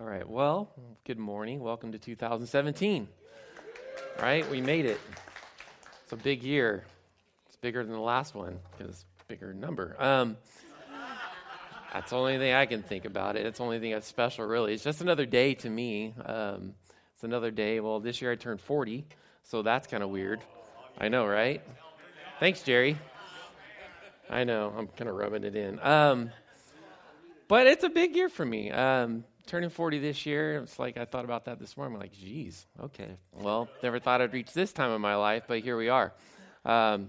[0.00, 0.26] All right.
[0.26, 0.70] Well,
[1.04, 1.60] good morning.
[1.60, 3.06] Welcome to 2017.
[4.18, 4.50] Right?
[4.50, 4.98] We made it.
[6.04, 6.86] It's a big year.
[7.48, 9.96] It's bigger than the last one because bigger number.
[9.98, 10.38] Um,
[11.92, 13.44] that's the only thing I can think about it.
[13.44, 14.72] It's the only thing that's special, really.
[14.72, 16.14] It's just another day to me.
[16.24, 16.72] Um,
[17.12, 17.80] it's another day.
[17.80, 19.04] Well, this year I turned 40,
[19.42, 20.40] so that's kind of weird.
[20.98, 21.60] I know, right?
[22.38, 22.96] Thanks, Jerry.
[24.30, 24.72] I know.
[24.74, 25.78] I'm kind of rubbing it in.
[25.78, 26.30] Um,
[27.48, 28.70] but it's a big year for me.
[28.70, 31.96] Um, turning 40 this year, it's like I thought about that this morning.
[31.96, 33.16] I'm like, geez, okay.
[33.32, 36.12] Well, never thought I'd reach this time in my life, but here we are.
[36.64, 37.08] Um,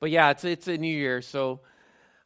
[0.00, 1.20] but yeah, it's it's a new year.
[1.20, 1.60] So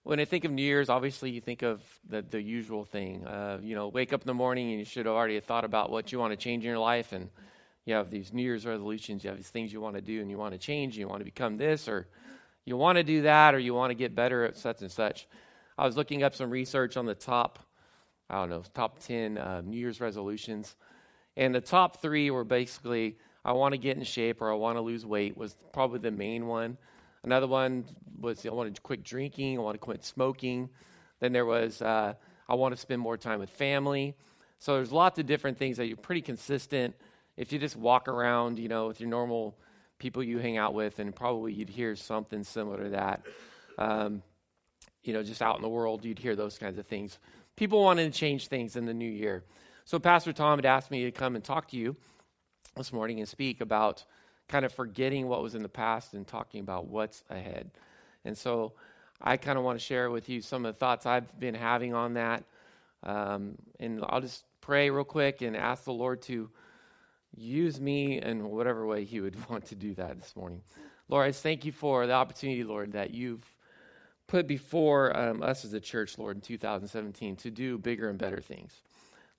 [0.05, 3.27] when I think of New Year's, obviously you think of the the usual thing.
[3.27, 5.91] Uh, you know, wake up in the morning and you should have already thought about
[5.91, 7.31] what you want to change in your life, and
[7.87, 9.25] you have these New Year's resolutions.
[9.25, 10.95] You have these things you want to do, and you want to change.
[10.95, 12.07] and You want to become this, or
[12.65, 15.27] you want to do that, or you want to get better at such and such.
[15.77, 17.59] I was looking up some research on the top
[18.31, 20.77] I don't know, top 10 uh, New Year's resolutions.
[21.37, 24.77] And the top three were basically I want to get in shape or I want
[24.77, 26.79] to lose weight, was probably the main one.
[27.25, 27.85] Another one
[28.19, 30.69] was I want to quit drinking, I want to quit smoking.
[31.21, 32.15] Then there was uh,
[32.49, 34.15] I want to spend more time with family.
[34.59, 36.95] So there's lots of different things that you're pretty consistent.
[37.37, 39.57] If you just walk around, you know, with your normal
[39.99, 43.23] people you hang out with, and probably you'd hear something similar to that.
[43.79, 44.23] Um,
[45.03, 47.19] you know, just out in the world, you'd hear those kinds of things
[47.61, 49.45] people wanted to change things in the new year.
[49.85, 51.95] So, Pastor Tom had asked me to come and talk to you
[52.75, 54.03] this morning and speak about
[54.49, 57.71] kind of forgetting what was in the past and talking about what's ahead.
[58.25, 58.73] And so,
[59.21, 61.93] I kind of want to share with you some of the thoughts I've been having
[61.93, 62.45] on that.
[63.03, 66.49] Um, and I'll just pray real quick and ask the Lord to
[67.37, 70.63] use me in whatever way He would want to do that this morning.
[71.11, 73.45] Lord, I thank you for the opportunity, Lord, that you've
[74.31, 78.41] put before um, us as a church, Lord, in 2017 to do bigger and better
[78.41, 78.73] things.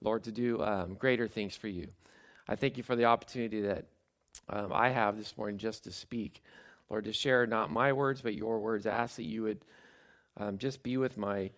[0.02, 1.88] Lord, to do um, greater things for you.
[2.46, 3.86] I thank you for the opportunity that
[4.50, 6.44] um, I have this morning just to speak.
[6.90, 8.86] Lord, to share not my words, but your words.
[8.86, 9.60] I ask that you would
[10.36, 11.52] um, just be with my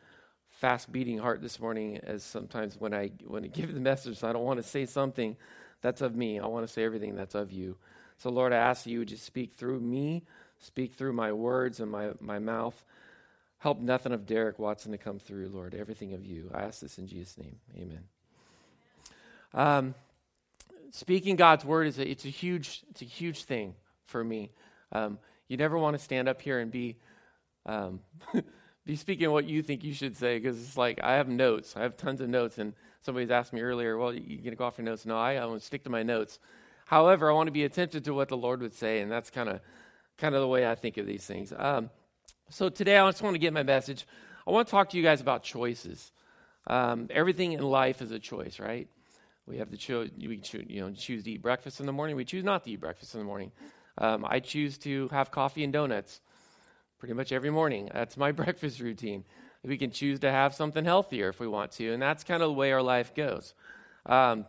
[0.51, 4.31] fast beating heart this morning as sometimes when I when I give the message, I
[4.31, 5.35] don't want to say something
[5.81, 6.39] that's of me.
[6.39, 7.77] I want to say everything that's of you.
[8.19, 10.23] So, Lord, I ask that you would just speak through me,
[10.59, 12.85] speak through my words and my, my mouth.
[13.63, 15.73] Help nothing of Derek Watson to come through, Lord.
[15.73, 16.51] Everything of you.
[16.53, 17.55] I ask this in Jesus' name.
[17.77, 18.03] Amen.
[19.53, 19.95] Um,
[20.91, 23.75] speaking God's word is a, it's a huge it's a huge thing
[24.05, 24.51] for me.
[24.91, 26.97] Um, you never want to stand up here and be
[27.65, 28.01] um,
[28.85, 31.77] be speaking what you think you should say because it's like I have notes.
[31.77, 34.77] I have tons of notes, and somebody's asked me earlier, "Well, you gonna go off
[34.77, 36.37] your notes?" No, I, I want to stick to my notes.
[36.83, 39.47] However, I want to be attentive to what the Lord would say, and that's kind
[39.47, 39.61] of
[40.17, 41.53] kind of the way I think of these things.
[41.57, 41.91] Um,
[42.49, 44.05] so today I just want to get my message.
[44.45, 46.11] I want to talk to you guys about choices.
[46.67, 48.87] Um, everything in life is a choice, right?
[49.45, 50.11] We have to choose.
[50.17, 52.15] We choose, you know, choose to eat breakfast in the morning.
[52.15, 53.51] We choose not to eat breakfast in the morning.
[53.97, 56.21] Um, I choose to have coffee and donuts
[56.99, 57.89] pretty much every morning.
[57.93, 59.25] That's my breakfast routine.
[59.63, 62.49] We can choose to have something healthier if we want to, and that's kind of
[62.49, 63.53] the way our life goes.
[64.05, 64.45] Um,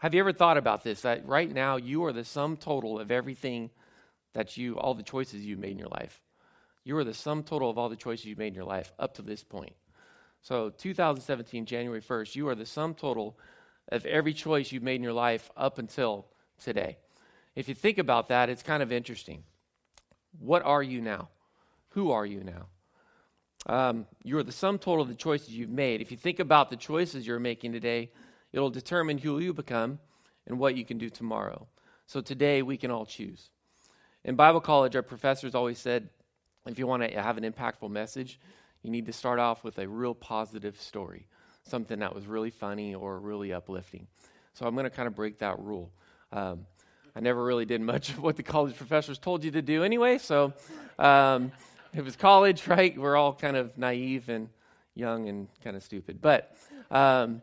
[0.00, 1.02] have you ever thought about this?
[1.02, 3.70] That right now you are the sum total of everything
[4.32, 6.20] that you, all the choices you've made in your life.
[6.88, 9.12] You are the sum total of all the choices you've made in your life up
[9.16, 9.74] to this point.
[10.40, 13.38] So, 2017, January 1st, you are the sum total
[13.92, 16.28] of every choice you've made in your life up until
[16.58, 16.96] today.
[17.54, 19.44] If you think about that, it's kind of interesting.
[20.38, 21.28] What are you now?
[21.90, 22.68] Who are you now?
[23.66, 26.00] Um, you are the sum total of the choices you've made.
[26.00, 28.10] If you think about the choices you're making today,
[28.50, 29.98] it'll determine who you become
[30.46, 31.66] and what you can do tomorrow.
[32.06, 33.50] So today we can all choose.
[34.24, 36.08] In Bible college, our professors always said,
[36.68, 38.38] if you want to have an impactful message,
[38.82, 41.26] you need to start off with a real positive story,
[41.64, 44.06] something that was really funny or really uplifting.
[44.54, 45.90] So I'm going to kind of break that rule.
[46.32, 46.66] Um,
[47.16, 50.18] I never really did much of what the college professors told you to do anyway,
[50.18, 50.52] so
[50.98, 51.52] um,
[51.94, 52.96] it was college, right?
[52.96, 54.48] We're all kind of naive and
[54.94, 56.20] young and kind of stupid.
[56.20, 56.54] But
[56.90, 57.42] um,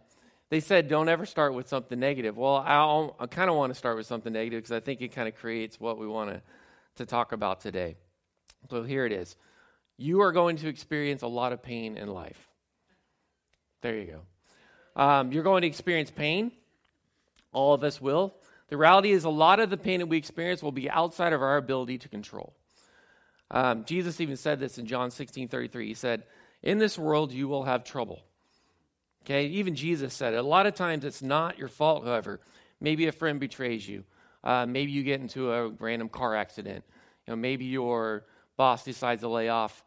[0.49, 2.37] they said don't ever start with something negative.
[2.37, 5.09] Well, I'll, I kind of want to start with something negative because I think it
[5.09, 6.41] kind of creates what we want to,
[6.97, 7.95] to talk about today.
[8.69, 9.35] So here it is.
[9.97, 12.49] You are going to experience a lot of pain in life.
[13.81, 15.01] There you go.
[15.01, 16.51] Um, you're going to experience pain.
[17.53, 18.35] All of us will.
[18.69, 21.41] The reality is, a lot of the pain that we experience will be outside of
[21.41, 22.53] our ability to control.
[23.51, 25.87] Um, Jesus even said this in John 16 33.
[25.87, 26.23] He said,
[26.63, 28.21] In this world you will have trouble.
[29.23, 30.37] Okay, even Jesus said it.
[30.37, 32.39] A lot of times it's not your fault, however.
[32.79, 34.03] Maybe a friend betrays you.
[34.43, 36.83] Uh, maybe you get into a random car accident.
[37.25, 38.25] You know, maybe you're
[38.57, 39.83] boss decides to lay off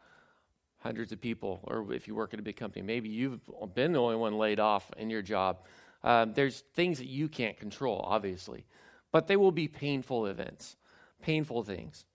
[0.79, 3.39] hundreds of people, or if you work at a big company, maybe you've
[3.73, 5.59] been the only one laid off in your job.
[6.03, 8.65] Um, there's things that you can't control, obviously,
[9.11, 10.77] but they will be painful events,
[11.21, 12.05] painful things.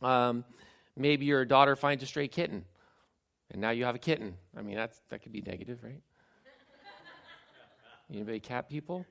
[0.00, 0.44] Um,
[0.96, 2.64] maybe your daughter finds a stray kitten,
[3.50, 4.36] and now you have a kitten.
[4.56, 6.00] I mean, that's, that could be negative, right?
[8.10, 9.04] Anybody cat people?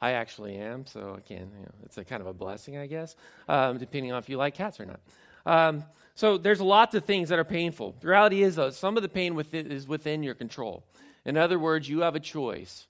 [0.00, 3.16] I actually am, so again, you know, it's a kind of a blessing, I guess,
[3.48, 5.00] um, depending on if you like cats or not.
[5.48, 5.84] Um,
[6.14, 7.96] so there's lots of things that are painful.
[8.00, 10.84] The reality is, though, some of the pain within, is within your control.
[11.24, 12.86] In other words, you have a choice: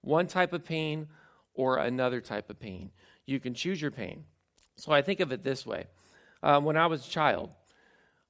[0.00, 1.08] one type of pain
[1.54, 2.90] or another type of pain.
[3.26, 4.24] You can choose your pain.
[4.76, 5.86] So I think of it this way:
[6.42, 7.50] um, when I was a child,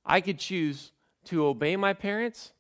[0.05, 0.93] I could choose
[1.27, 2.53] to obey my parents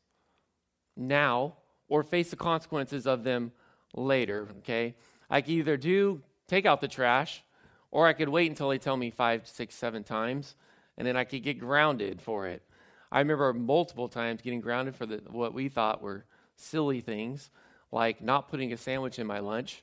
[0.97, 1.57] now
[1.89, 3.53] or face the consequences of them
[3.95, 4.49] later.
[4.59, 4.95] Okay
[5.31, 7.43] I could either do take out the trash,
[7.91, 10.55] or I could wait until they tell me five, six, seven times,
[10.97, 12.63] and then I could get grounded for it.
[13.11, 16.25] I remember multiple times getting grounded for the, what we thought were
[16.57, 17.51] silly things,
[17.93, 19.83] like not putting a sandwich in my lunch,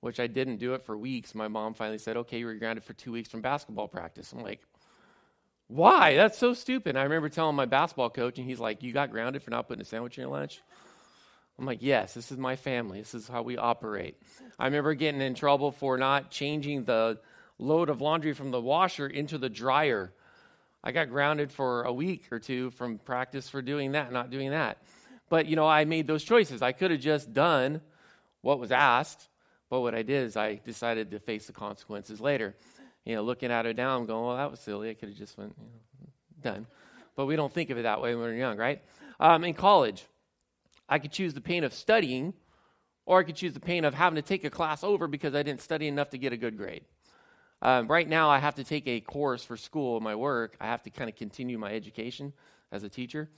[0.00, 1.34] which I didn't do it for weeks.
[1.34, 4.42] My mom finally said, "Okay, you were grounded for two weeks from basketball practice." I'm
[4.42, 4.62] like,
[5.68, 6.16] "Why?
[6.16, 9.42] That's so stupid." I remember telling my basketball coach, and he's like, "You got grounded
[9.42, 10.60] for not putting a sandwich in your lunch."
[11.58, 12.98] I'm like, yes, this is my family.
[12.98, 14.16] This is how we operate.
[14.58, 17.20] I remember getting in trouble for not changing the
[17.58, 20.12] load of laundry from the washer into the dryer.
[20.84, 24.50] I got grounded for a week or two from practice for doing that, not doing
[24.50, 24.78] that.
[25.28, 26.60] But, you know, I made those choices.
[26.60, 27.80] I could have just done
[28.40, 29.28] what was asked,
[29.70, 32.56] but what I did is I decided to face the consequences later.
[33.04, 34.90] You know, looking at it now, I'm going, well, that was silly.
[34.90, 35.66] I could have just went, you
[36.00, 36.10] know,
[36.42, 36.66] done.
[37.16, 38.82] But we don't think of it that way when we're young, right?
[39.20, 40.04] Um, in college,
[40.88, 42.34] I could choose the pain of studying,
[43.06, 45.42] or I could choose the pain of having to take a class over because I
[45.42, 46.84] didn't study enough to get a good grade.
[47.62, 50.56] Um, right now, I have to take a course for school, my work.
[50.60, 52.32] I have to kind of continue my education
[52.72, 53.30] as a teacher.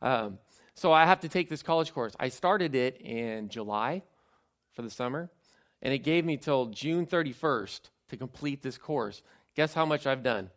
[0.00, 0.38] Um,
[0.74, 2.14] so I have to take this college course.
[2.18, 4.02] I started it in July
[4.72, 5.30] for the summer,
[5.82, 9.22] and it gave me till June 31st to complete this course.
[9.54, 10.50] Guess how much I've done?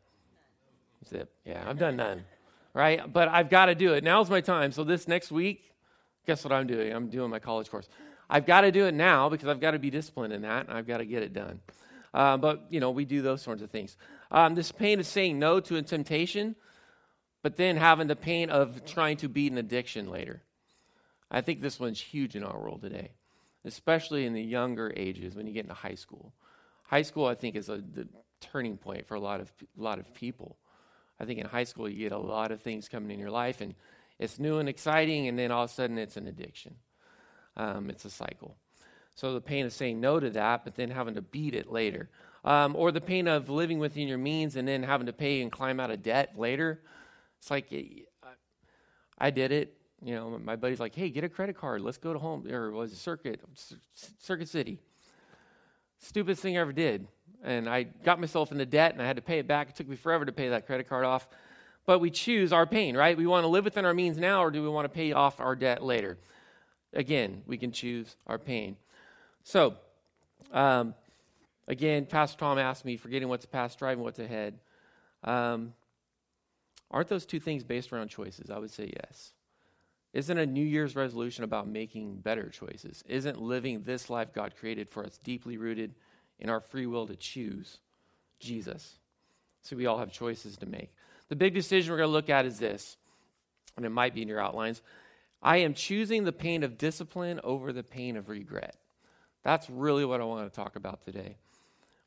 [1.06, 1.30] Zip.
[1.46, 2.24] Yeah, I've done none.
[2.74, 3.12] Right?
[3.12, 4.04] But I've got to do it.
[4.04, 4.72] Now's my time.
[4.72, 5.74] So this next week,
[6.26, 6.94] guess what I'm doing?
[6.94, 7.90] I'm doing my college course.
[8.30, 10.78] I've got to do it now because I've got to be disciplined in that, and
[10.78, 11.60] I've got to get it done.
[12.14, 13.96] Uh, but, you know, we do those sorts of things.
[14.32, 16.56] Um, this pain of saying no to a temptation,
[17.42, 20.42] but then having the pain of trying to beat an addiction later.
[21.32, 23.12] I think this one's huge in our world today,
[23.64, 26.34] especially in the younger ages when you get into high school.
[26.84, 28.08] High school, I think, is a the
[28.42, 30.58] turning point for a lot of a lot of people.
[31.20, 33.62] I think in high school you get a lot of things coming in your life,
[33.62, 33.76] and
[34.18, 36.76] it's new and exciting, and then all of a sudden it's an addiction.
[37.56, 38.56] Um, it's a cycle.
[39.16, 42.10] So the pain of saying no to that, but then having to beat it later.
[42.46, 45.52] Um, or the pain of living within your means and then having to pay and
[45.52, 46.82] climb out of debt later.
[47.40, 47.74] It's like,
[49.18, 49.76] I did it.
[50.02, 51.82] You know, my buddy's like, hey, get a credit card.
[51.82, 53.42] Let's go to home, or was it Circuit,
[54.20, 54.80] Circuit City.
[55.98, 57.08] Stupidest thing I ever did.
[57.44, 59.70] And I got myself into debt and I had to pay it back.
[59.70, 61.28] It took me forever to pay that credit card off
[61.90, 63.18] but we choose our pain, right?
[63.18, 65.40] We want to live within our means now, or do we want to pay off
[65.40, 66.20] our debt later?
[66.94, 68.78] Again, we can choose our pain.
[69.50, 69.78] So,
[70.52, 70.94] um,
[71.68, 74.60] again, Pastor Tom asked me, forgetting what's past, driving what's ahead.
[75.24, 75.74] Um,
[76.92, 78.52] aren't those two things based around choices?
[78.52, 79.34] I would say yes.
[80.14, 83.04] Isn't a New Year's resolution about making better choices?
[83.08, 85.96] Isn't living this life God created for us deeply rooted
[86.38, 87.80] in our free will to choose
[88.40, 89.00] Jesus?
[89.64, 90.94] So we all have choices to make.
[91.30, 92.98] The big decision we're going to look at is this,
[93.76, 94.84] and it might be in your outlines.
[95.42, 98.76] I am choosing the pain of discipline over the pain of regret.
[99.44, 101.38] That's really what I want to talk about today.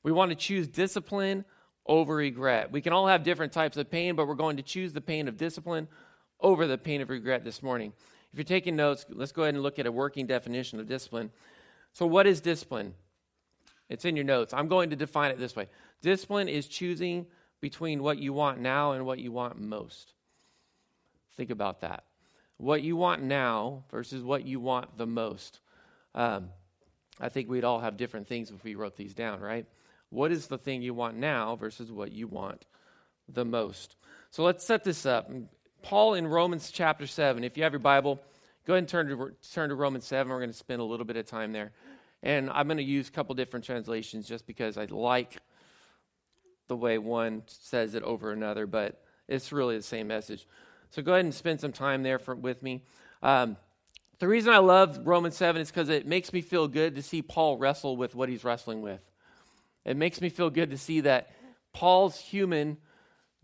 [0.03, 1.45] We want to choose discipline
[1.87, 2.71] over regret.
[2.71, 5.29] We can all have different types of pain, but we're going to choose the pain
[5.29, 5.89] of discipline
[6.41, 7.93] over the pain of regret this morning.
[8.33, 11.31] If you're taking notes, let's go ahead and look at a working definition of discipline.
[11.93, 12.95] So, what is discipline?
[13.89, 14.55] It's in your notes.
[14.55, 15.69] I'm going to define it this way
[16.01, 17.27] Discipline is choosing
[17.61, 20.15] between what you want now and what you want most.
[21.37, 22.05] Think about that.
[22.57, 25.61] What you want now versus what you want the most.
[26.15, 26.51] Um,
[27.21, 29.67] I think we'd all have different things if we wrote these down, right?
[30.11, 32.67] What is the thing you want now versus what you want
[33.29, 33.97] the most?
[34.31, 35.31] So let's set this up.
[35.83, 38.21] Paul in Romans chapter 7, if you have your Bible,
[38.67, 40.31] go ahead and turn to, turn to Romans 7.
[40.31, 41.73] We're going to spend a little bit of time there.
[42.23, 45.39] And I'm going to use a couple different translations just because I like
[46.69, 50.47] the way one says it over another, but it's really the same message.
[50.91, 52.85] So go ahead and spend some time there for, with me.
[53.23, 53.57] Um,
[54.23, 57.23] the reason I love Romans 7 is because it makes me feel good to see
[57.23, 59.01] Paul wrestle with what he's wrestling with.
[59.85, 61.33] It makes me feel good to see that
[61.73, 62.77] Paul's human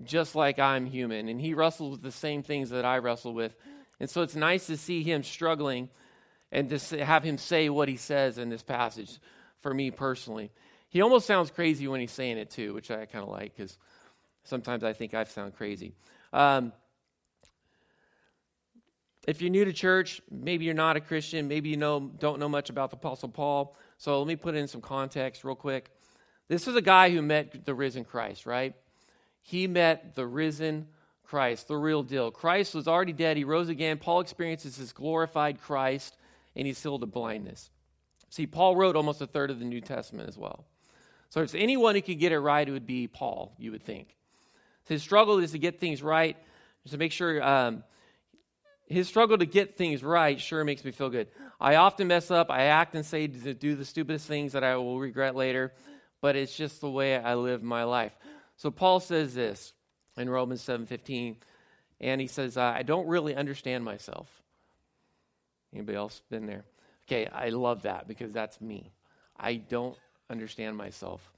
[0.05, 3.57] just like I'm human, and he wrestles with the same things that I wrestle with.
[3.99, 5.89] And so it's nice to see him struggling
[6.53, 9.19] and to have him say what he says in this passage
[9.63, 10.53] for me personally.
[10.91, 13.77] He almost sounds crazy when he's saying it too, which I kind of like because
[14.45, 15.97] sometimes I think I sound crazy.
[16.33, 16.73] Um,
[19.29, 22.49] if you're new to church, maybe you're not a Christian, maybe you know don't know
[22.49, 23.77] much about the Apostle Paul.
[23.99, 25.91] So let me put in some context real quick.
[26.49, 28.75] This is a guy who met the risen Christ, right?
[29.43, 30.87] He met the risen
[31.25, 32.31] Christ, the real deal.
[32.31, 33.37] Christ was already dead.
[33.37, 33.99] He rose again.
[33.99, 36.17] Paul experiences his glorified Christ,
[36.57, 37.69] and he's healed of blindness.
[38.31, 40.65] See, Paul wrote almost a third of the New Testament as well.
[41.29, 44.17] So if anyone who could get it right, it would be Paul, you would think.
[44.87, 46.35] His struggle is to get things right,
[46.89, 47.85] to make sure um,
[48.89, 51.29] his struggle to get things right sure makes me feel good.
[51.61, 52.51] I often mess up.
[52.51, 55.73] I act and say to do the stupidest things that I will regret later,
[56.21, 58.17] but it's just the way I live my life.
[58.57, 59.73] So Paul says this
[60.17, 61.37] in Romans 7:15,
[62.01, 64.43] and he says, "I don't really understand myself."
[65.73, 66.65] Anybody else been there?
[67.07, 68.93] Okay, I love that because that's me.
[69.37, 69.99] I don't
[70.31, 71.33] understand myself.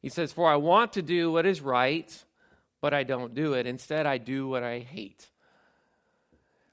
[0.00, 2.24] He says, "For I want to do what is right,
[2.80, 3.66] but I don't do it.
[3.66, 5.28] Instead, I do what I hate."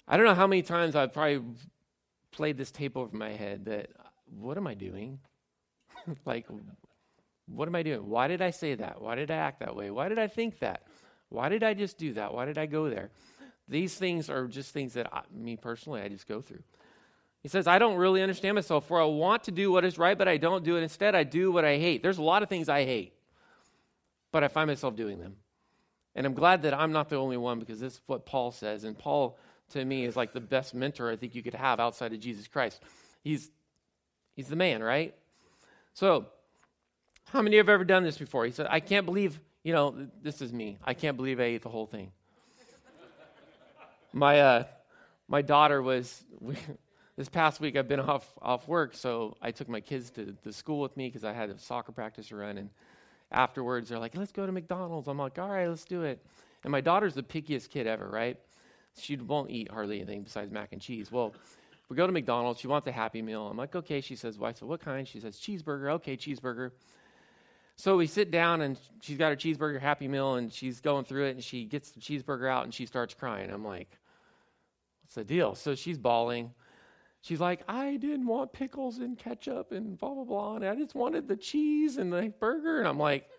[0.07, 1.41] I don't know how many times I've probably
[2.31, 3.89] played this tape over my head that
[4.39, 5.19] what am I doing?
[6.25, 6.47] like
[7.47, 8.07] what am I doing?
[8.07, 9.01] Why did I say that?
[9.01, 9.89] Why did I act that way?
[9.89, 10.83] Why did I think that?
[11.29, 12.33] Why did I just do that?
[12.33, 13.09] Why did I go there?
[13.67, 16.63] These things are just things that I, me personally, I just go through.
[17.43, 20.17] He says, I don't really understand myself, for I want to do what is right,
[20.17, 20.83] but I don't do it.
[20.83, 22.01] Instead, I do what I hate.
[22.01, 23.13] There's a lot of things I hate,
[24.31, 25.35] but I find myself doing them.
[26.15, 28.83] And I'm glad that I'm not the only one because this is what Paul says.
[28.83, 29.37] And Paul,
[29.71, 32.47] to me, is like the best mentor I think you could have outside of Jesus
[32.47, 32.81] Christ.
[33.23, 33.49] He's,
[34.35, 35.13] he's the man, right?
[35.93, 36.27] So,
[37.29, 38.45] how many of have ever done this before?
[38.45, 40.77] He said, I can't believe, you know, this is me.
[40.83, 42.11] I can't believe I ate the whole thing.
[44.13, 44.63] my, uh,
[45.27, 46.55] my daughter was, we,
[47.17, 50.53] this past week I've been off, off work, so I took my kids to, the
[50.53, 52.57] school with me because I had a soccer practice to run.
[52.57, 52.69] And
[53.31, 55.07] afterwards, they're like, let's go to McDonald's.
[55.07, 56.25] I'm like, all right, let's do it.
[56.63, 58.37] And my daughter's the pickiest kid ever, right?
[58.97, 61.11] She won't eat hardly anything besides mac and cheese.
[61.11, 61.33] Well,
[61.89, 62.59] we go to McDonald's.
[62.59, 63.47] She wants a Happy Meal.
[63.47, 64.01] I'm like, okay.
[64.01, 65.07] She says, well, so what kind?
[65.07, 65.91] She says, cheeseburger.
[65.93, 66.71] Okay, cheeseburger.
[67.79, 71.25] So we sit down and she's got her cheeseburger happy meal and she's going through
[71.27, 73.51] it and she gets the cheeseburger out and she starts crying.
[73.51, 73.87] I'm like,
[75.03, 75.53] what's the deal?
[75.53, 76.53] So she's bawling.
[77.21, 80.55] She's like, I didn't want pickles and ketchup and blah, blah, blah.
[80.55, 82.79] And I just wanted the cheese and the burger.
[82.79, 83.29] And I'm like,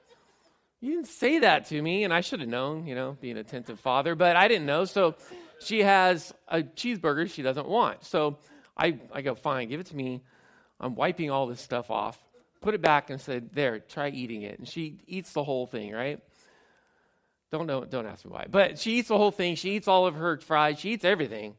[0.81, 2.05] you didn't say that to me.
[2.05, 4.85] And I should have known, you know, being an attentive father, but I didn't know.
[4.85, 5.17] So
[5.61, 8.05] she has a cheeseburger she doesn't want.
[8.05, 8.39] So
[8.77, 10.23] I, I go, fine, give it to me.
[10.81, 12.19] I'm wiping all this stuff off
[12.61, 14.59] put it back and said, There, try eating it.
[14.59, 16.21] And she eats the whole thing, right?
[17.51, 18.47] Don't know, don't ask me why.
[18.51, 19.55] But she eats the whole thing.
[19.55, 20.79] She eats all of her fries.
[20.79, 21.55] She eats everything.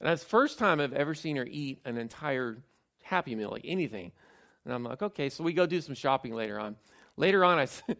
[0.00, 2.58] And that's the first time I've ever seen her eat an entire
[3.02, 4.12] Happy Meal, like anything.
[4.64, 6.76] And I'm like, okay, so we go do some shopping later on.
[7.16, 7.66] Later on, I,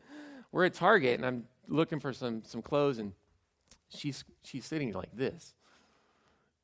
[0.52, 3.12] we're at Target and I'm looking for some some clothes, and
[3.96, 5.54] she's she's sitting like this.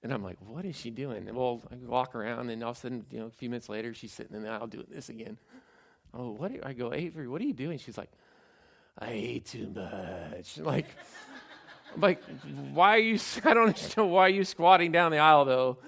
[0.03, 1.27] And I'm like, what is she doing?
[1.29, 3.69] And well, I walk around, and all of a sudden, you know, a few minutes
[3.69, 5.39] later, she's sitting in the aisle doing this again.
[6.15, 6.53] Oh, what?
[6.65, 7.79] I go, Avery, what are you doing?
[7.79, 8.11] She's like,
[8.99, 10.59] I ate too much.
[10.65, 10.87] Like,
[11.95, 12.23] I'm like,
[12.73, 13.19] why are you?
[13.45, 15.79] I don't understand why are you squatting down the aisle though.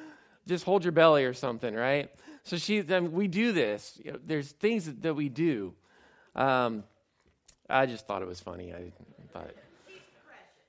[0.47, 2.11] Just hold your belly or something, right?
[2.43, 4.01] So she, then we do this.
[4.03, 5.75] You know, there's things that, that we do.
[6.35, 6.85] Um,
[7.69, 8.73] I just thought it was funny.
[8.73, 8.91] I
[9.33, 9.51] thought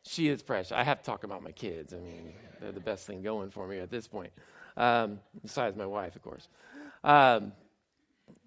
[0.04, 0.72] she is precious.
[0.72, 1.94] I have to talk about my kids.
[1.94, 4.32] I mean, they're the best thing going for me at this point.
[4.78, 6.48] Um, besides my wife, of course.
[7.04, 7.54] Um,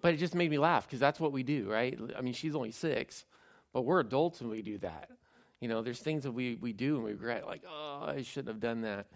[0.01, 1.97] but it just made me laugh because that's what we do, right?
[2.17, 3.25] I mean, she's only six,
[3.73, 5.09] but we're adults and we do that.
[5.61, 8.49] You know, there's things that we, we do and we regret, like, oh, I shouldn't
[8.49, 9.07] have done that.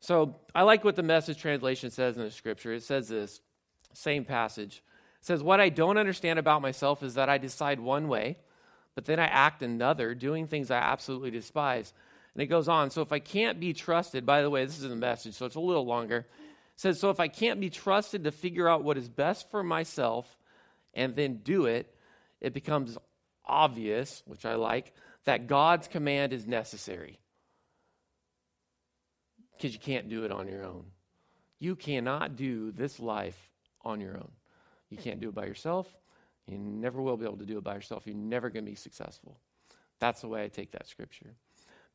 [0.00, 2.72] So I like what the message translation says in the scripture.
[2.72, 3.40] It says this
[3.92, 4.82] same passage.
[5.20, 8.38] It says, What I don't understand about myself is that I decide one way,
[8.94, 11.92] but then I act another, doing things I absolutely despise.
[12.34, 12.90] And it goes on.
[12.90, 15.54] So if I can't be trusted, by the way, this is the message, so it's
[15.54, 16.26] a little longer
[16.76, 20.36] says, So if I can't be trusted to figure out what is best for myself
[20.94, 21.94] and then do it,
[22.40, 22.98] it becomes
[23.46, 24.92] obvious, which I like,
[25.24, 27.20] that God's command is necessary.
[29.56, 30.86] Because you can't do it on your own.
[31.58, 33.38] You cannot do this life
[33.84, 34.32] on your own.
[34.90, 35.86] You can't do it by yourself.
[36.46, 38.06] You never will be able to do it by yourself.
[38.06, 39.38] You're never going to be successful.
[39.98, 41.34] That's the way I take that scripture.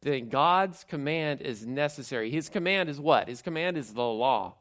[0.01, 2.30] Then God's command is necessary.
[2.30, 3.27] His command is what?
[3.27, 4.56] His command is the law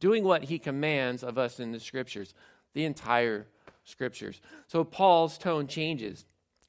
[0.00, 2.34] doing what he commands of us in the scriptures,
[2.74, 3.46] the entire
[3.84, 4.40] scriptures.
[4.66, 6.24] So Paul's tone changes.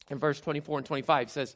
[0.09, 1.55] In verse 24 and 25 says,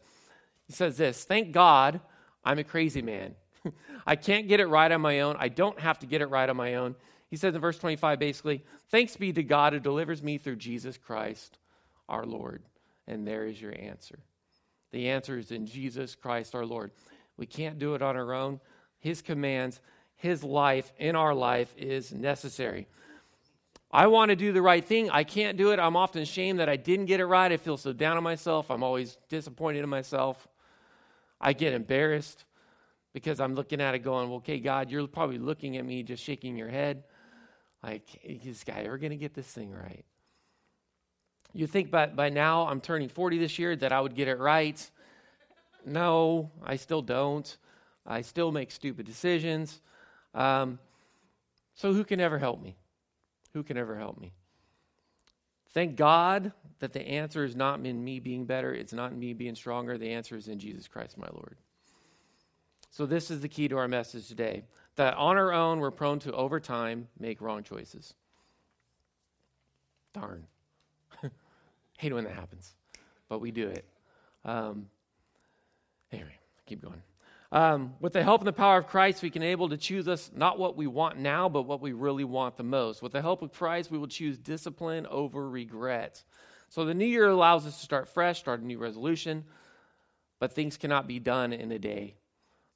[0.65, 2.01] he says this, thank God
[2.43, 3.35] I'm a crazy man.
[4.07, 5.35] I can't get it right on my own.
[5.39, 6.95] I don't have to get it right on my own.
[7.29, 10.97] He says in verse 25 basically, Thanks be to God who delivers me through Jesus
[10.97, 11.57] Christ
[12.07, 12.63] our Lord.
[13.07, 14.19] And there is your answer.
[14.91, 16.91] The answer is in Jesus Christ our Lord.
[17.37, 18.59] We can't do it on our own.
[18.99, 19.79] His commands,
[20.15, 22.87] His life in our life is necessary.
[23.91, 25.09] I want to do the right thing.
[25.09, 25.79] I can't do it.
[25.79, 27.51] I'm often ashamed that I didn't get it right.
[27.51, 28.69] I feel so down on myself.
[28.69, 30.47] I'm always disappointed in myself.
[31.41, 32.45] I get embarrassed
[33.13, 36.55] because I'm looking at it going, okay, God, you're probably looking at me just shaking
[36.55, 37.03] your head.
[37.83, 40.05] Like, is this guy ever going to get this thing right?
[41.53, 44.37] You think by, by now, I'm turning 40 this year, that I would get it
[44.37, 44.89] right.
[45.85, 47.57] No, I still don't.
[48.05, 49.81] I still make stupid decisions.
[50.33, 50.79] Um,
[51.73, 52.75] so, who can ever help me?
[53.53, 54.33] Who can ever help me?
[55.73, 59.33] Thank God that the answer is not in me being better, it's not in me
[59.33, 59.97] being stronger.
[59.97, 61.57] The answer is in Jesus Christ, my Lord.
[62.91, 64.63] So, this is the key to our message today
[64.95, 68.13] that on our own, we're prone to, over time, make wrong choices.
[70.13, 70.45] Darn.
[71.97, 72.73] Hate when that happens,
[73.29, 73.85] but we do it.
[74.43, 74.87] Um,
[76.11, 77.01] anyway, keep going.
[77.51, 80.29] Um, with the help and the power of Christ, we can able to choose us
[80.35, 83.01] not what we want now, but what we really want the most.
[83.01, 86.23] With the help of Christ, we will choose discipline over regret.
[86.69, 89.45] So the new year allows us to start fresh, start a new resolution,
[90.39, 92.15] but things cannot be done in a day.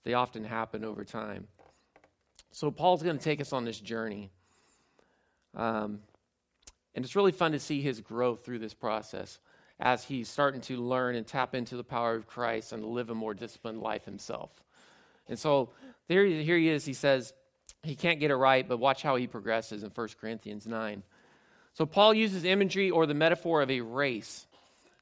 [0.04, 1.48] They often happen over time.
[2.52, 4.30] So Paul's going to take us on this journey.
[5.56, 6.00] Um,
[6.96, 9.40] and it's really fun to see his growth through this process
[9.80, 13.16] as he's starting to learn and tap into the power of Christ and live a
[13.16, 14.52] more disciplined life himself.
[15.28, 15.70] And so
[16.08, 16.86] there, here he is.
[16.86, 17.34] He says
[17.82, 21.04] he can't get it right, but watch how he progresses in 1 Corinthians 9.
[21.74, 24.46] So Paul uses imagery or the metaphor of a race.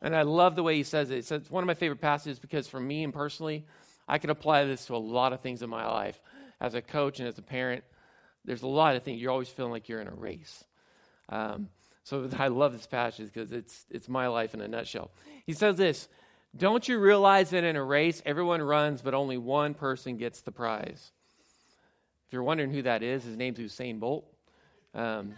[0.01, 1.29] And I love the way he says it.
[1.29, 3.65] It's one of my favorite passages because for me and personally,
[4.12, 6.20] I can apply this to a lot of things in my life.
[6.60, 7.86] As a coach and as a parent,
[8.44, 9.22] there's a lot of things.
[9.22, 10.65] You're always feeling like you're in a race.
[11.30, 11.70] Um,
[12.03, 15.12] so I love this passage because it's, it's my life in a nutshell.
[15.46, 16.09] He says this
[16.55, 20.51] Don't you realize that in a race, everyone runs, but only one person gets the
[20.51, 21.14] prize?
[22.27, 24.25] If you're wondering who that is, his name's Usain Bolt.
[24.94, 25.36] Um,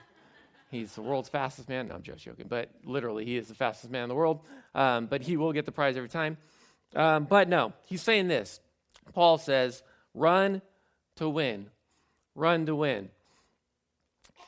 [0.71, 1.89] he's the world's fastest man.
[1.89, 4.39] No, I'm just joking, but literally, he is the fastest man in the world.
[4.73, 6.37] Um, but he will get the prize every time.
[6.95, 8.59] Um, but no, he's saying this.
[9.13, 10.61] Paul says, run
[11.15, 11.67] to win.
[12.35, 13.09] Run to win.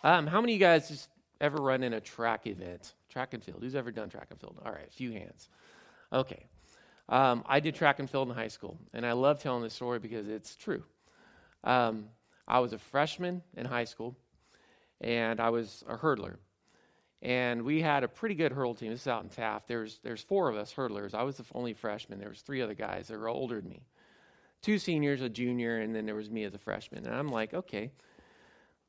[0.04, 1.10] Um, how many of you guys just
[1.42, 2.94] ever run in a track event?
[3.10, 3.60] Track and field.
[3.62, 4.58] Who's ever done track and field?
[4.66, 5.50] All right, a few hands.
[6.14, 6.46] Okay.
[7.10, 10.00] Um, I did track and field in high school, and I love telling this story
[10.00, 10.84] because it's true.
[11.64, 12.06] Um,
[12.48, 14.16] I was a freshman in high school,
[15.02, 16.38] and I was a hurdler.
[17.22, 18.92] And we had a pretty good hurdle team.
[18.92, 19.68] This is out in Taft.
[19.68, 21.16] There's, there's four of us hurdlers.
[21.16, 22.20] I was the only freshman.
[22.20, 23.82] There was three other guys that were older than me.
[24.62, 27.06] Two seniors, a junior, and then there was me as a freshman.
[27.06, 27.92] And I'm like, okay,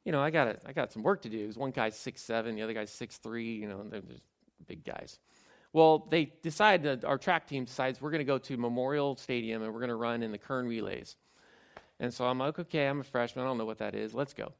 [0.05, 1.50] you know, I got I got some work to do.
[1.57, 3.55] One guy's six seven, the other guy's six three.
[3.55, 4.22] You know, they're just
[4.66, 5.18] big guys.
[5.72, 9.72] Well, they decided our track team decides we're going to go to Memorial Stadium and
[9.74, 11.16] we're going to run in the Kern relays.
[12.00, 13.44] And so I'm like, okay, I'm a freshman.
[13.44, 14.14] I don't know what that is.
[14.14, 14.52] Let's go.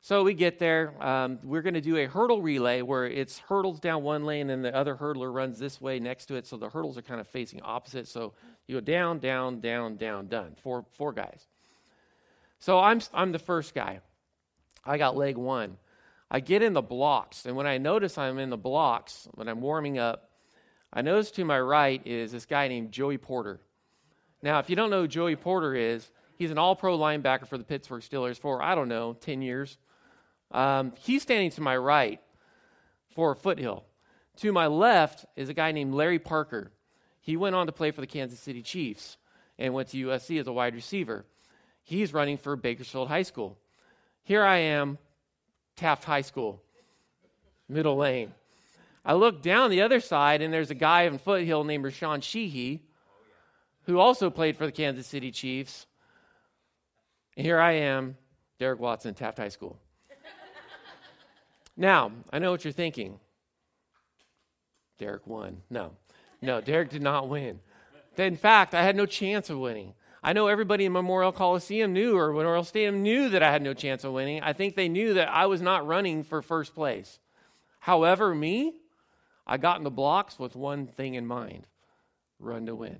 [0.00, 0.94] So we get there.
[1.04, 4.64] Um, we're going to do a hurdle relay where it's hurdles down one lane and
[4.64, 6.46] the other hurdler runs this way next to it.
[6.46, 8.06] So the hurdles are kind of facing opposite.
[8.06, 8.32] So
[8.66, 10.54] you go down, down, down, down, done.
[10.62, 11.46] Four, four guys.
[12.60, 14.00] So I'm, I'm the first guy.
[14.84, 15.76] I got leg one.
[16.30, 19.62] I get in the blocks, and when I notice I'm in the blocks, when I'm
[19.62, 20.30] warming up,
[20.92, 23.60] I notice to my right is this guy named Joey Porter.
[24.42, 27.56] Now, if you don't know who Joey Porter is, he's an all pro linebacker for
[27.56, 29.78] the Pittsburgh Steelers for, I don't know, 10 years.
[30.50, 32.20] Um, he's standing to my right
[33.14, 33.84] for foothill.
[34.38, 36.70] To my left is a guy named Larry Parker.
[37.20, 39.16] He went on to play for the Kansas City Chiefs
[39.58, 41.24] and went to USC as a wide receiver.
[41.82, 43.58] He's running for Bakersfield High School.
[44.22, 44.98] Here I am,
[45.76, 46.62] Taft High School,
[47.68, 48.32] middle lane.
[49.04, 52.80] I look down the other side, and there's a guy in Foothill named Rashaan Shehee,
[53.84, 55.86] who also played for the Kansas City Chiefs.
[57.36, 58.16] And here I am,
[58.58, 59.78] Derek Watson, Taft High School.
[61.78, 63.20] Now, I know what you're thinking.
[64.98, 65.62] Derek won.
[65.70, 65.92] No,
[66.42, 67.60] no, Derek did not win.
[68.16, 69.94] In fact, I had no chance of winning.
[70.22, 73.74] I know everybody in Memorial Coliseum knew, or Memorial Stadium knew that I had no
[73.74, 74.42] chance of winning.
[74.42, 77.20] I think they knew that I was not running for first place.
[77.78, 78.74] However, me,
[79.46, 81.68] I got in the blocks with one thing in mind
[82.40, 82.98] run to win.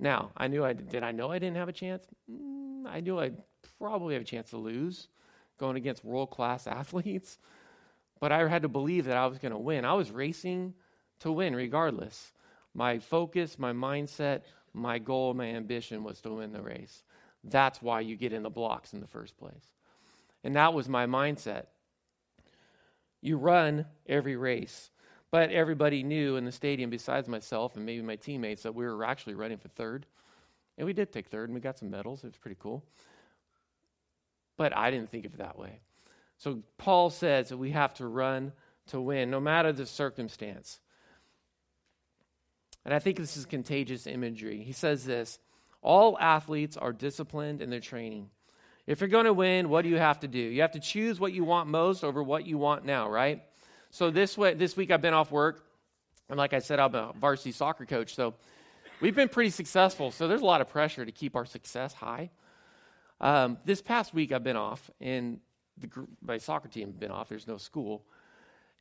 [0.00, 2.04] Now, I knew I did I know I didn't have a chance?
[2.28, 3.36] Mm, I knew I'd
[3.78, 5.08] probably have a chance to lose
[5.58, 7.38] going against world class athletes,
[8.20, 9.84] but I had to believe that I was going to win.
[9.84, 10.74] I was racing
[11.20, 12.32] to win regardless.
[12.74, 17.02] My focus, my mindset, my goal, my ambition was to win the race.
[17.42, 19.72] That's why you get in the blocks in the first place.
[20.44, 21.66] And that was my mindset.
[23.22, 24.90] You run every race.
[25.30, 29.04] But everybody knew in the stadium, besides myself and maybe my teammates, that we were
[29.04, 30.06] actually running for third.
[30.76, 32.24] And we did take third, and we got some medals.
[32.24, 32.84] It was pretty cool.
[34.56, 35.80] But I didn't think of it that way.
[36.40, 38.52] So Paul says that we have to run
[38.86, 40.80] to win, no matter the circumstance.
[42.82, 44.62] And I think this is contagious imagery.
[44.62, 45.38] He says this
[45.82, 48.30] All athletes are disciplined in their training.
[48.86, 50.38] If you're going to win, what do you have to do?
[50.38, 53.42] You have to choose what you want most over what you want now, right?
[53.90, 55.62] So this way, this week I've been off work,
[56.30, 58.14] and like I said, I'm a varsity soccer coach.
[58.14, 58.32] So
[59.02, 60.10] we've been pretty successful.
[60.10, 62.30] So there's a lot of pressure to keep our success high.
[63.20, 65.40] Um, this past week I've been off, and
[65.80, 67.28] the, my soccer team been off.
[67.28, 68.04] There's no school,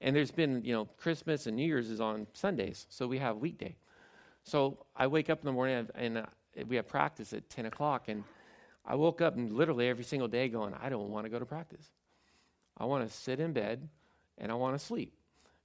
[0.01, 3.37] and there's been you know Christmas and New Year's is on Sundays, so we have
[3.37, 3.75] weekday.
[4.43, 6.25] So I wake up in the morning and uh,
[6.67, 8.23] we have practice at 10 o'clock, and
[8.85, 11.45] I woke up and literally every single day going, I don't want to go to
[11.45, 11.85] practice.
[12.77, 13.87] I want to sit in bed
[14.37, 15.13] and I want to sleep.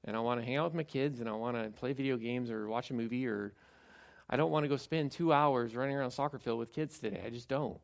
[0.05, 2.19] And I want to hang out with my kids and I want to play video
[2.19, 3.55] games or watch a movie or
[4.29, 7.23] I don't want to go spend two hours running around soccer field with kids today.
[7.25, 7.79] I just don't.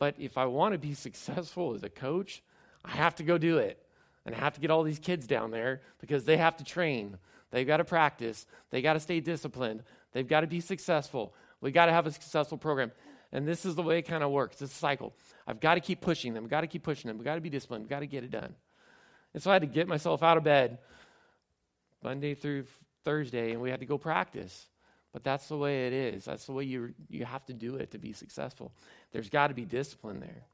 [0.00, 2.42] But if I want to be successful as a coach,
[2.84, 3.80] I have to go do it.
[4.26, 7.16] And I have to get all these kids down there because they have to train.
[7.52, 8.46] They've got to practice.
[8.70, 9.82] they've got to stay disciplined.
[10.12, 11.32] They've got to be successful.
[11.60, 12.90] We got to have a successful program.
[13.32, 14.60] And this is the way it kind of works.
[14.60, 15.14] It's a cycle.
[15.46, 16.44] I've got to keep pushing them.
[16.44, 17.18] I've got to keep pushing them.
[17.18, 17.84] We've got to be disciplined.
[17.84, 18.54] We've got to get it done.
[19.32, 20.78] And so I had to get myself out of bed
[22.02, 22.64] Monday through
[23.04, 24.66] Thursday, and we had to go practice.
[25.12, 26.24] But that's the way it is.
[26.24, 28.72] That's the way you, you have to do it to be successful.
[29.12, 30.44] There's got to be discipline there.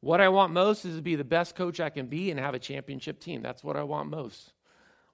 [0.00, 2.54] What I want most is to be the best coach I can be and have
[2.54, 3.42] a championship team.
[3.42, 4.52] That's what I want most.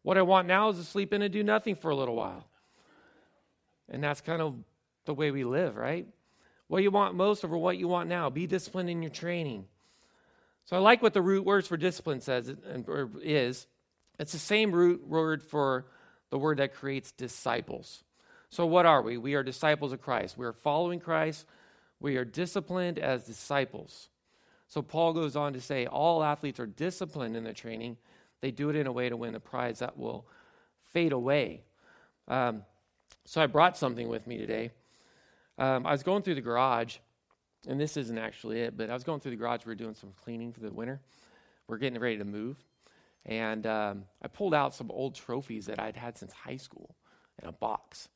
[0.03, 2.47] What I want now is to sleep in and do nothing for a little while.
[3.89, 4.55] And that's kind of
[5.05, 6.07] the way we live, right?
[6.69, 8.31] What you want most over what you want now.
[8.31, 9.67] Be disciplined in your training.
[10.67, 12.53] So I like what the root words for discipline says
[13.23, 13.67] is.
[14.19, 15.87] It's the same root word for
[16.31, 18.05] the word that creates disciples.
[18.51, 19.19] So what are we?
[19.19, 20.39] We are disciples of Christ.
[20.39, 21.47] We are following Christ.
[22.01, 24.09] We are disciplined as disciples.
[24.69, 27.97] So Paul goes on to say all athletes are disciplined in their training.
[28.41, 30.27] They do it in a way to win a prize that will
[30.93, 31.63] fade away.
[32.29, 32.63] Um,
[33.25, 34.71] so I brought something with me today.
[35.59, 36.97] Um, I was going through the garage
[37.67, 39.65] and this isn't actually it, but I was going through the garage.
[39.65, 41.01] We were doing some cleaning for the winter.
[41.67, 42.57] We're getting ready to move.
[43.27, 46.95] And um, I pulled out some old trophies that I'd had since high school
[47.43, 48.09] in a box.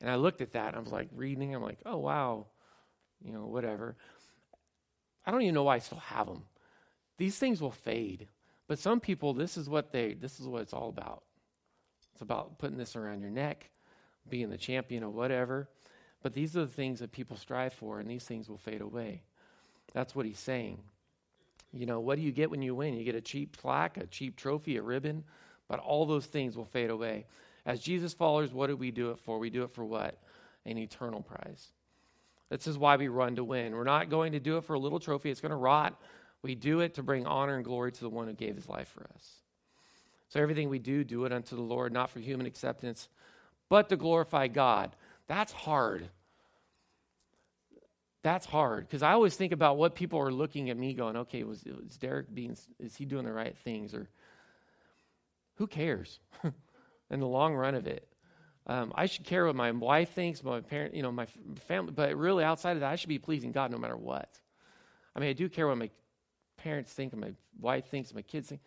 [0.00, 1.54] And I looked at that and I was like reading.
[1.54, 2.46] I'm like, oh, wow,
[3.22, 3.96] you know, whatever.
[5.26, 6.44] I don't even know why I still have them.
[7.18, 8.28] These things will fade.
[8.66, 11.22] But some people, this is what they, this is what it's all about.
[12.12, 13.70] It's about putting this around your neck,
[14.28, 15.68] being the champion or whatever.
[16.22, 19.22] But these are the things that people strive for, and these things will fade away.
[19.92, 20.80] That's what he's saying.
[21.74, 22.94] You know, what do you get when you win?
[22.94, 25.24] You get a cheap plaque, a cheap trophy, a ribbon,
[25.68, 27.26] but all those things will fade away.
[27.66, 29.38] As Jesus followers, what do we do it for?
[29.38, 30.18] We do it for what?
[30.66, 31.68] An eternal prize.
[32.50, 33.74] This is why we run to win.
[33.74, 36.00] We're not going to do it for a little trophy, it's going to rot.
[36.42, 38.88] We do it to bring honor and glory to the one who gave his life
[38.88, 39.40] for us.
[40.28, 43.08] So everything we do, do it unto the Lord, not for human acceptance,
[43.70, 44.94] but to glorify God.
[45.26, 46.10] That's hard.
[48.24, 51.44] That's hard because I always think about what people are looking at me going, okay,
[51.44, 53.92] was, was Derek being, is he doing the right things?
[53.92, 54.08] Or
[55.56, 56.20] who cares
[57.10, 58.08] in the long run of it?
[58.66, 61.26] Um, I should care what my wife thinks, my parent, you know, my
[61.66, 64.40] family, but really outside of that, I should be pleasing God no matter what.
[65.14, 65.90] I mean, I do care what my
[66.56, 68.62] parents think and my wife thinks and my kids think,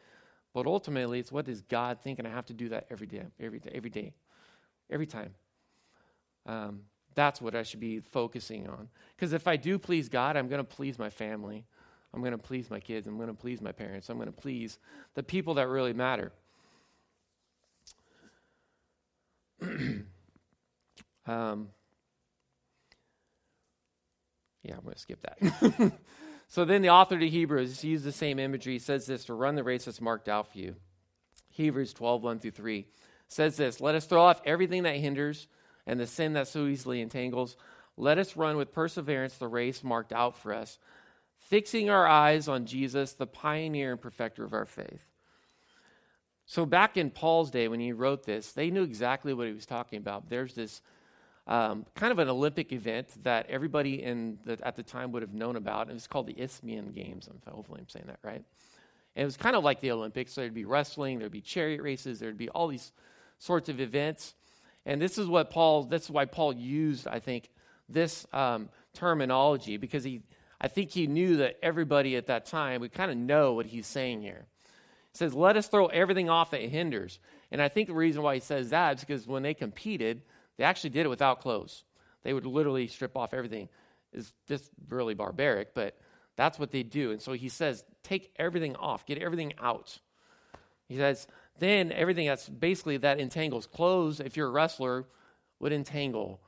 [0.54, 3.26] but ultimately, it's what does God think, and I have to do that every day,
[3.40, 4.14] every day, every day,
[4.92, 5.34] every time.
[6.46, 6.82] Um,
[7.18, 8.90] that's what I should be focusing on.
[9.16, 11.66] Because if I do please God, I'm going to please my family.
[12.14, 13.08] I'm going to please my kids.
[13.08, 14.10] I'm going to please my parents.
[14.10, 14.78] I'm going to please
[15.16, 16.32] the people that really matter.
[19.64, 20.06] um,
[24.62, 25.94] yeah, I'm going to skip that.
[26.48, 28.74] so then the author to Hebrews uses the same imagery.
[28.74, 30.76] He says this to run the race that's marked out for you.
[31.50, 32.86] Hebrews 12, 1 through 3
[33.28, 35.48] says this Let us throw off everything that hinders
[35.88, 37.58] and the sin that so easily entangles.
[37.96, 40.78] Let us run with perseverance the race marked out for us,
[41.40, 45.02] fixing our eyes on Jesus, the pioneer and perfecter of our faith.
[46.46, 49.66] So, back in Paul's day when he wrote this, they knew exactly what he was
[49.66, 50.30] talking about.
[50.30, 50.82] There's this
[51.48, 55.34] um, kind of an Olympic event that everybody in the, at the time would have
[55.34, 55.90] known about.
[55.90, 57.28] It was called the Isthmian Games.
[57.50, 58.44] Hopefully, I'm saying that right.
[59.16, 60.34] And it was kind of like the Olympics.
[60.34, 62.92] So there'd be wrestling, there'd be chariot races, there'd be all these
[63.40, 64.36] sorts of events.
[64.88, 67.50] And this is what Paul, this is why Paul used, I think,
[67.90, 70.22] this um, terminology because he,
[70.62, 73.86] I think he knew that everybody at that time would kind of know what he's
[73.86, 74.46] saying here.
[75.12, 77.20] He says, Let us throw everything off that hinders.
[77.52, 80.22] And I think the reason why he says that is because when they competed,
[80.58, 81.84] they actually did it without clothes.
[82.24, 83.68] They would literally strip off everything.
[84.14, 85.98] It's just really barbaric, but
[86.38, 87.12] that's what they do.
[87.12, 90.00] And so he says, Take everything off, get everything out.
[90.88, 91.28] He says,
[91.60, 95.06] then everything that's basically that entangles clothes, if you're a wrestler,
[95.60, 96.40] would entangle.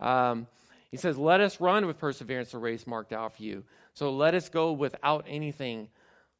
[0.00, 0.46] Um,
[0.90, 3.64] he says, Let us run with perseverance the race marked out for you.
[3.94, 5.88] So let us go without anything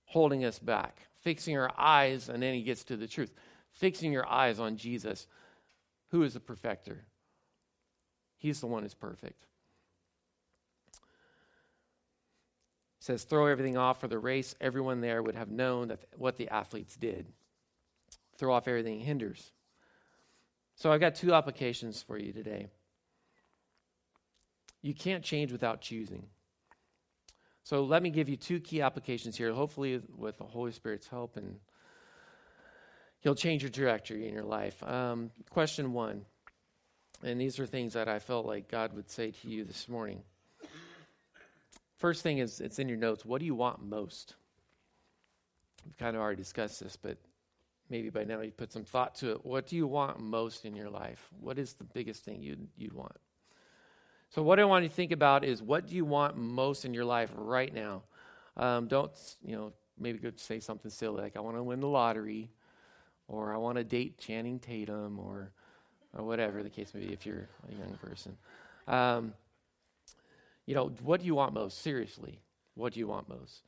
[0.05, 3.33] holding us back, fixing our eyes, and then he gets to the truth.
[3.73, 5.27] Fixing your eyes on Jesus,
[6.11, 7.05] who is the perfecter.
[8.37, 9.47] He's the one who's perfect.
[13.01, 14.55] Says, Throw everything off for the race.
[14.61, 17.27] Everyone there would have known that what the athletes did.
[18.39, 19.53] Throw off everything hinders.
[20.77, 22.69] So I've got two applications for you today.
[24.81, 26.27] You can't change without choosing.
[27.65, 31.37] So let me give you two key applications here, hopefully with the Holy Spirit's help,
[31.37, 31.57] and
[33.21, 34.81] He'll change your trajectory in your life.
[34.85, 36.25] Um, question one,
[37.25, 40.23] and these are things that I felt like God would say to you this morning.
[41.97, 43.25] First thing is, it's in your notes.
[43.25, 44.37] What do you want most?
[45.85, 47.19] We've kind of already discussed this, but
[47.91, 49.45] maybe by now you've put some thought to it.
[49.45, 51.29] What do you want most in your life?
[51.41, 53.17] What is the biggest thing you'd, you'd want?
[54.31, 56.93] So, what I want you to think about is what do you want most in
[56.93, 58.03] your life right now?
[58.57, 59.11] Um, don't,
[59.43, 62.51] you know, maybe go say something silly like, I want to win the lottery,
[63.27, 65.53] or I want to date Channing Tatum, or,
[66.13, 68.37] or whatever the case may be if you're a young person.
[68.87, 69.33] Um,
[70.67, 71.81] you know, what do you want most?
[71.81, 72.43] Seriously,
[72.75, 73.63] what do you want most?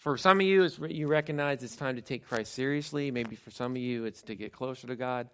[0.00, 3.10] For some of you, you recognize it's time to take Christ seriously.
[3.10, 5.28] Maybe for some of you, it's to get closer to God.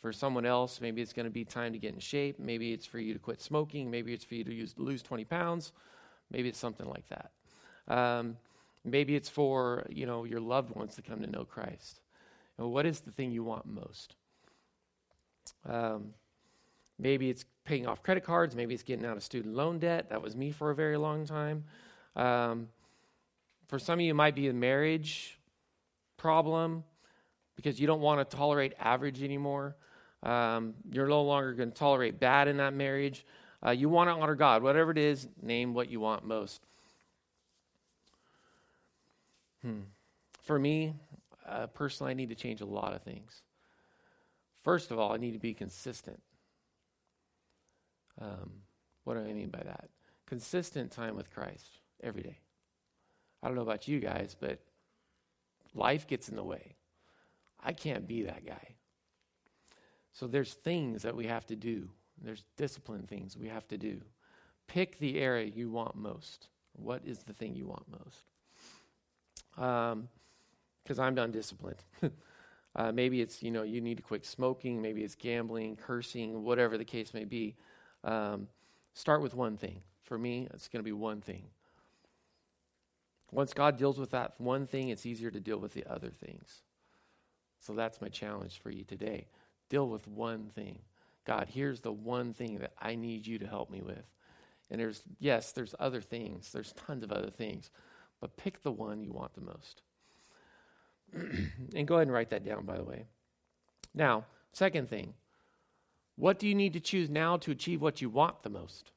[0.00, 2.38] For someone else, maybe it's going to be time to get in shape.
[2.38, 3.90] Maybe it's for you to quit smoking.
[3.90, 5.72] Maybe it's for you to use, lose 20 pounds.
[6.30, 7.32] Maybe it's something like that.
[7.88, 8.36] Um,
[8.84, 12.00] maybe it's for you know your loved ones to come to know Christ.
[12.58, 14.14] What is the thing you want most?
[15.68, 16.14] Um,
[16.96, 18.54] maybe it's paying off credit cards.
[18.54, 20.10] Maybe it's getting out of student loan debt.
[20.10, 21.64] That was me for a very long time.
[22.14, 22.68] Um,
[23.68, 25.38] for some of you, might be a marriage
[26.16, 26.84] problem
[27.56, 29.76] because you don't want to tolerate average anymore.
[30.22, 33.24] Um, you're no longer going to tolerate bad in that marriage.
[33.64, 34.62] Uh, you want to honor God.
[34.62, 36.62] Whatever it is, name what you want most.
[39.62, 39.80] Hmm.
[40.42, 40.94] For me,
[41.46, 43.42] uh, personally, I need to change a lot of things.
[44.62, 46.20] First of all, I need to be consistent.
[48.20, 48.50] Um,
[49.04, 49.88] what do I mean by that?
[50.26, 52.38] Consistent time with Christ every day.
[53.46, 54.58] I don't know about you guys, but
[55.72, 56.74] life gets in the way.
[57.62, 58.74] I can't be that guy.
[60.12, 61.88] So there's things that we have to do.
[62.20, 64.00] There's discipline things we have to do.
[64.66, 66.48] Pick the area you want most.
[66.72, 68.24] What is the thing you want most?
[69.54, 71.84] Because um, I'm done disciplined.
[72.74, 74.82] uh, maybe it's you know you need to quit smoking.
[74.82, 77.54] Maybe it's gambling, cursing, whatever the case may be.
[78.02, 78.48] Um,
[78.94, 79.82] start with one thing.
[80.02, 81.44] For me, it's going to be one thing.
[83.32, 86.62] Once God deals with that one thing, it's easier to deal with the other things.
[87.60, 89.26] So that's my challenge for you today.
[89.68, 90.78] Deal with one thing.
[91.24, 94.04] God, here's the one thing that I need you to help me with.
[94.70, 97.70] And there's, yes, there's other things, there's tons of other things,
[98.20, 99.82] but pick the one you want the most.
[101.74, 103.04] and go ahead and write that down, by the way.
[103.94, 105.14] Now, second thing,
[106.16, 108.90] what do you need to choose now to achieve what you want the most?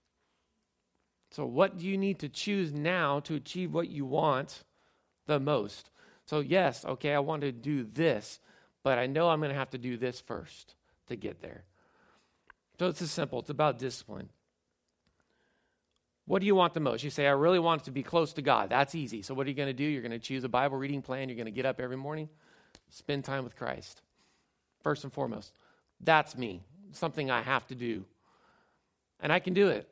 [1.32, 4.63] So, what do you need to choose now to achieve what you want
[5.28, 5.92] the most?
[6.26, 8.39] So, yes, okay, I want to do this,
[8.84, 10.76] but I know I'm going to have to do this first
[11.08, 11.65] to get there.
[12.80, 13.39] So, it's as simple.
[13.39, 14.30] It's about discipline.
[16.26, 17.04] What do you want the most?
[17.04, 18.70] You say, I really want to be close to God.
[18.70, 19.22] That's easy.
[19.22, 19.84] So, what are you going to do?
[19.84, 21.30] You're going to choose a Bible reading plan.
[21.30, 22.28] You're going to get up every morning,
[22.89, 24.02] spend time with Christ.
[24.82, 25.54] First and foremost,
[26.00, 28.06] that's me, something I have to do.
[29.20, 29.89] And I can do it.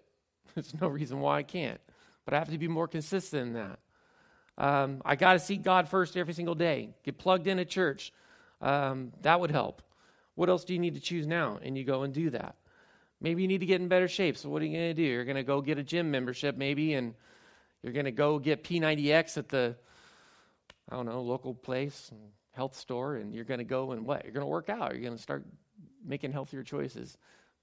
[0.56, 1.80] There's no reason why I can't.
[2.26, 3.80] But I have to be more consistent in that.
[4.58, 6.90] Um, I got to seek God first every single day.
[7.04, 8.12] Get plugged in at church.
[8.62, 9.82] Um, that would help.
[10.36, 11.60] What else do you need to choose now?
[11.62, 12.56] And you go and do that.
[13.22, 14.38] Maybe you need to get in better shape.
[14.38, 15.04] So what are you going to do?
[15.04, 17.14] You're going to go get a gym membership, maybe, and
[17.82, 19.76] you're going to go get P90X at the,
[20.90, 22.12] I don't know, local place,
[22.52, 24.24] health store, and you're going to go and what?
[24.24, 24.94] You're going to work out.
[24.94, 25.46] You're going to start
[26.06, 27.18] making healthier choices.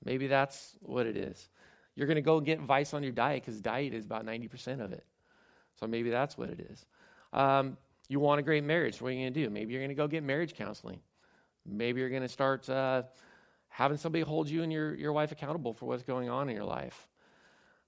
[0.04, 1.48] Maybe that's what it is.
[1.96, 4.92] You're going to go get advice on your diet because diet is about 90% of
[4.92, 5.04] it.
[5.78, 6.84] So maybe that's what it is.
[7.32, 7.76] Um,
[8.08, 9.00] you want a great marriage.
[9.00, 9.50] What are you going to do?
[9.50, 11.00] Maybe you're going to go get marriage counseling.
[11.66, 13.04] Maybe you're going to start uh,
[13.68, 16.64] having somebody hold you and your, your wife accountable for what's going on in your
[16.64, 17.08] life.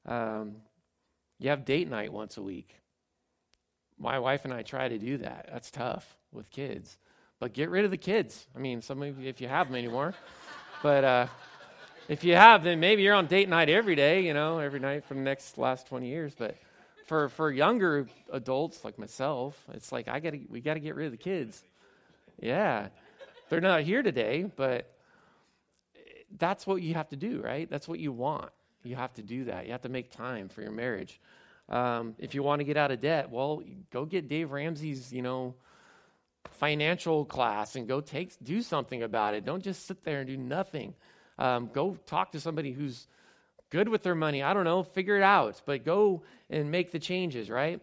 [0.07, 0.57] Um,
[1.39, 2.81] you have date night once a week.
[3.99, 5.49] My wife and I try to do that.
[5.53, 6.97] That's tough with kids.
[7.39, 8.47] But get rid of the kids.
[8.55, 10.15] I mean, some of you, if you have them anymore.
[10.83, 11.27] but uh,
[12.09, 15.05] if you have, then maybe you're on date night every day, you know, every night
[15.05, 16.35] for the next last 20 years.
[16.37, 16.57] But
[17.07, 21.13] for, for younger adults like myself, it's like I gotta we gotta get rid of
[21.13, 21.63] the kids.
[22.41, 22.89] Yeah.
[23.49, 24.93] They're not here today, but
[26.37, 27.69] that's what you have to do, right?
[27.71, 28.51] That's what you want.
[28.83, 29.67] You have to do that.
[29.67, 31.21] You have to make time for your marriage.
[31.69, 35.23] Um, if you want to get out of debt, well, go get Dave Ramsey's, you
[35.23, 35.55] know,
[36.53, 39.45] financial class and go take do something about it.
[39.45, 40.95] Don't just sit there and do nothing.
[41.39, 43.07] Um, go talk to somebody who's
[43.71, 44.43] good with their money.
[44.43, 47.81] I don't know, figure it out, but go and make the changes, right?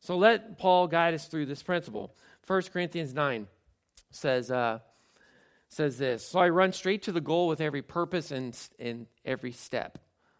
[0.00, 2.14] So let Paul guide us through this principle.
[2.46, 3.48] 1 Corinthians 9
[4.10, 4.80] says, uh,
[5.68, 9.52] says this So I run straight to the goal with every purpose and in every
[9.52, 9.98] step.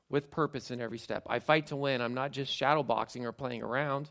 [0.08, 1.26] With purpose in every step.
[1.28, 2.00] I fight to win.
[2.00, 4.08] I'm not just shadow boxing or playing around.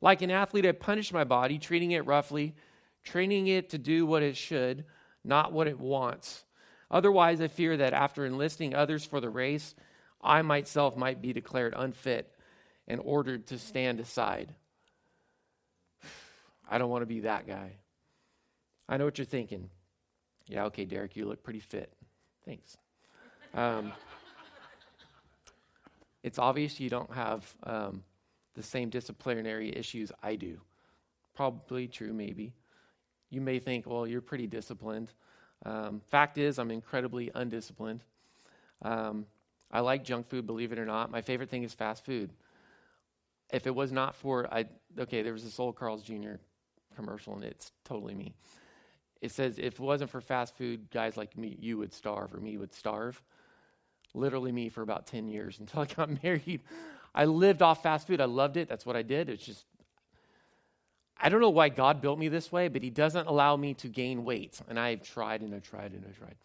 [0.00, 2.54] Like an athlete, I punish my body, treating it roughly,
[3.04, 4.86] training it to do what it should,
[5.24, 6.44] not what it wants.
[6.90, 9.74] Otherwise, I fear that after enlisting others for the race,
[10.22, 12.32] I myself might be declared unfit
[12.86, 14.54] and ordered to stand aside.
[16.70, 17.72] I don't want to be that guy.
[18.88, 19.68] I know what you're thinking.
[20.46, 21.92] Yeah, okay, Derek, you look pretty fit.
[22.46, 22.78] Thanks.
[23.52, 23.92] Um,
[26.22, 28.02] it's obvious you don't have um,
[28.54, 30.60] the same disciplinary issues I do.
[31.34, 32.54] Probably true, maybe.
[33.30, 35.12] You may think, well, you're pretty disciplined.
[35.64, 38.02] Um, fact is, I'm incredibly undisciplined.
[38.82, 39.26] Um,
[39.70, 41.10] I like junk food, believe it or not.
[41.10, 42.30] My favorite thing is fast food.
[43.52, 44.66] If it was not for, I
[44.98, 46.34] okay, there was this old Carl's Jr.
[46.96, 48.34] commercial, and it's totally me.
[49.20, 52.38] It says, if it wasn't for fast food, guys like me, you would starve, or
[52.38, 53.20] me would starve.
[54.14, 56.60] Literally, me for about 10 years until I got married.
[57.14, 58.20] I lived off fast food.
[58.20, 58.68] I loved it.
[58.68, 59.28] That's what I did.
[59.28, 59.64] It's just,
[61.20, 63.88] I don't know why God built me this way, but He doesn't allow me to
[63.88, 64.60] gain weight.
[64.68, 66.36] And I've tried and I've tried and I've tried.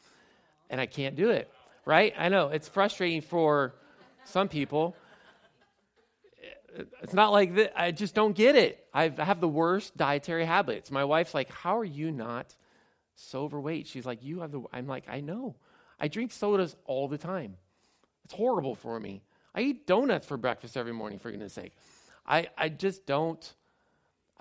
[0.70, 1.52] And I can't do it,
[1.86, 2.14] right?
[2.18, 3.76] I know it's frustrating for
[4.26, 4.96] some people.
[7.04, 7.80] It's not like that.
[7.80, 8.84] I just don't get it.
[8.94, 10.90] I've, I have the worst dietary habits.
[10.90, 12.56] My wife's like, How are you not
[13.16, 13.88] so overweight?
[13.88, 14.64] She's like, You have the.
[14.74, 15.56] I'm like, I know.
[16.00, 17.58] I drink sodas all the time.
[18.26, 19.22] It's horrible for me.
[19.56, 21.74] I eat donuts for breakfast every morning, for goodness sake.
[22.26, 23.54] I, I just don't,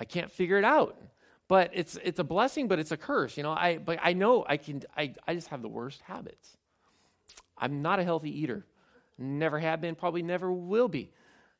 [0.02, 0.98] I can't figure it out.
[1.46, 3.36] But it's, it's a blessing, but it's a curse.
[3.36, 6.56] You know, I, but I know I can, I, I just have the worst habits.
[7.56, 8.66] I'm not a healthy eater.
[9.16, 11.12] Never have been, probably never will be.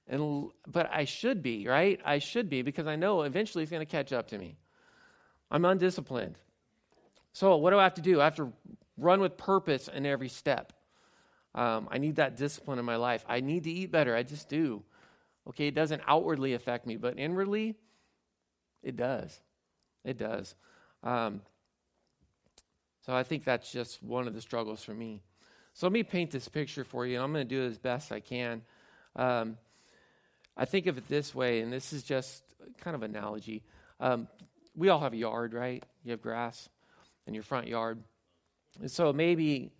[0.08, 2.00] And, but I should be, right?
[2.04, 4.56] I should be because I know eventually it's going to catch up to me.
[5.48, 6.36] I'm undisciplined.
[7.32, 8.20] So, what do I have to do?
[8.20, 8.52] I have to
[8.98, 10.72] run with purpose in every step.
[11.54, 13.24] Um, I need that discipline in my life.
[13.28, 14.16] I need to eat better.
[14.16, 14.82] I just do.
[15.48, 17.76] Okay, it doesn't outwardly affect me, but inwardly,
[18.82, 19.40] it does.
[20.04, 20.54] It does.
[21.02, 21.42] Um,
[23.06, 25.22] so I think that's just one of the struggles for me.
[25.74, 27.78] So let me paint this picture for you, and I'm going to do it as
[27.78, 28.62] best I can.
[29.16, 29.56] Um,
[30.56, 32.42] I think of it this way, and this is just
[32.78, 33.62] kind of analogy.
[33.98, 34.28] Um,
[34.76, 35.82] we all have a yard, right?
[36.04, 36.68] You have grass
[37.26, 38.02] in your front yard.
[38.80, 39.72] And so maybe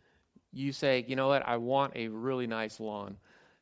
[0.52, 3.16] you say, you know what, I want a really nice lawn.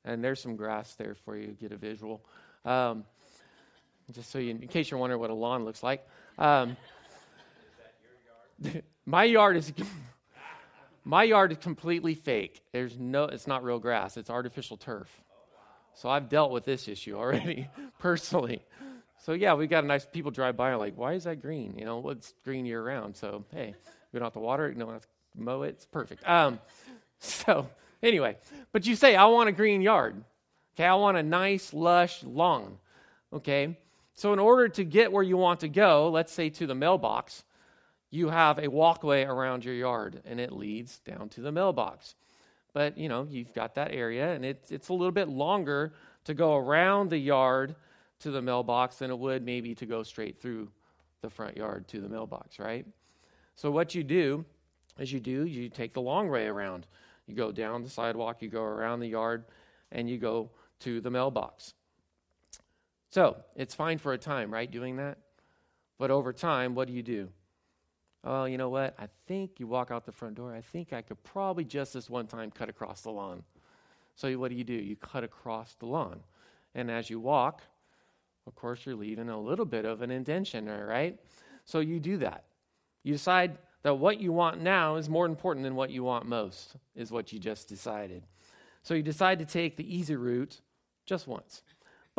[0.05, 2.25] And there's some grass there for you to get a visual.
[2.65, 3.05] Um,
[4.13, 6.07] just so you, in case you're wondering what a lawn looks like.
[6.39, 6.77] Um,
[9.07, 9.73] my yard is
[11.05, 12.63] my yard is completely fake.
[12.73, 14.17] There's no, it's not real grass.
[14.17, 15.09] It's artificial turf.
[15.95, 17.69] So I've dealt with this issue already
[17.99, 18.63] personally.
[19.19, 20.07] So yeah, we've got a nice.
[20.07, 21.75] People drive by and like, why is that green?
[21.77, 23.17] You know, well, it's green year round.
[23.17, 23.75] So hey,
[24.13, 24.75] we don't have to water it.
[24.75, 25.71] You don't have to mow it.
[25.71, 26.27] It's perfect.
[26.29, 26.59] Um,
[27.19, 27.69] so
[28.03, 28.39] anyway,
[28.73, 30.25] but you say, I want a green yard.
[30.75, 32.79] Okay, I want a nice, lush lawn.
[33.33, 33.79] Okay,
[34.15, 37.45] so in order to get where you want to go, let's say to the mailbox,
[38.11, 42.15] you have a walkway around your yard and it leads down to the mailbox.
[42.73, 45.93] But you know, you've got that area and it's it's a little bit longer
[46.25, 47.75] to go around the yard
[48.21, 50.69] to the mailbox than it would maybe to go straight through
[51.23, 52.87] the front yard to the mailbox, right?
[53.57, 54.45] So what you do
[54.99, 56.87] is you do, you take the long way around.
[57.27, 59.45] You go down the sidewalk, you go around the yard,
[59.93, 61.75] and you go to the mailbox.
[63.11, 65.19] So it's fine for a time, right, doing that?
[65.99, 67.29] But over time, what do you do?
[68.23, 68.95] Oh, you know what?
[68.99, 70.55] I think you walk out the front door.
[70.55, 73.43] I think I could probably just this one time cut across the lawn.
[74.15, 74.75] So what do you do?
[74.75, 76.21] You cut across the lawn.
[76.75, 77.63] And as you walk,
[78.47, 81.19] of course, you're leaving a little bit of an indentation there, right?
[81.65, 82.45] So you do that.
[83.03, 86.77] You decide that what you want now is more important than what you want most,
[86.95, 88.23] is what you just decided.
[88.83, 90.61] So you decide to take the easy route
[91.07, 91.63] just once.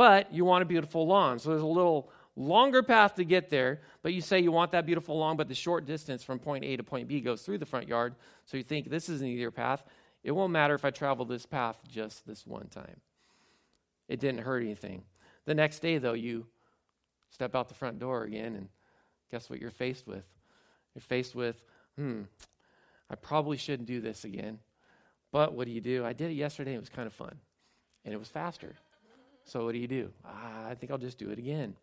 [0.02, 1.38] But you want a beautiful lawn.
[1.38, 4.88] So there's a little longer path to get there, but you say you want that
[4.88, 7.68] beautiful lawn, but the short distance from point A to point B goes through the
[7.68, 8.16] front yard.
[8.46, 9.84] So you think this is an easier path.
[10.24, 13.00] It won't matter if I travel this path just this one time.
[14.08, 15.04] It didn't hurt anything.
[15.46, 16.48] The next day, though, you
[17.30, 18.70] step out the front door again, and
[19.30, 20.26] guess what you're faced with?
[20.96, 21.64] You're faced with,
[21.96, 22.22] hmm,
[23.08, 24.58] I probably shouldn't do this again.
[25.32, 26.04] But what do you do?
[26.04, 26.74] I did it yesterday.
[26.74, 27.36] It was kind of fun,
[28.04, 28.78] and it was faster.
[29.46, 30.12] So what do you do?
[30.26, 31.76] Ah, I think I'll just do it again.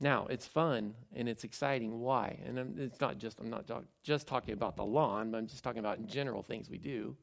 [0.00, 2.00] Now it's fun and it's exciting.
[2.00, 2.38] Why?
[2.46, 5.64] And it's not just I'm not talk, just talking about the lawn, but I'm just
[5.64, 7.16] talking about in general things we do.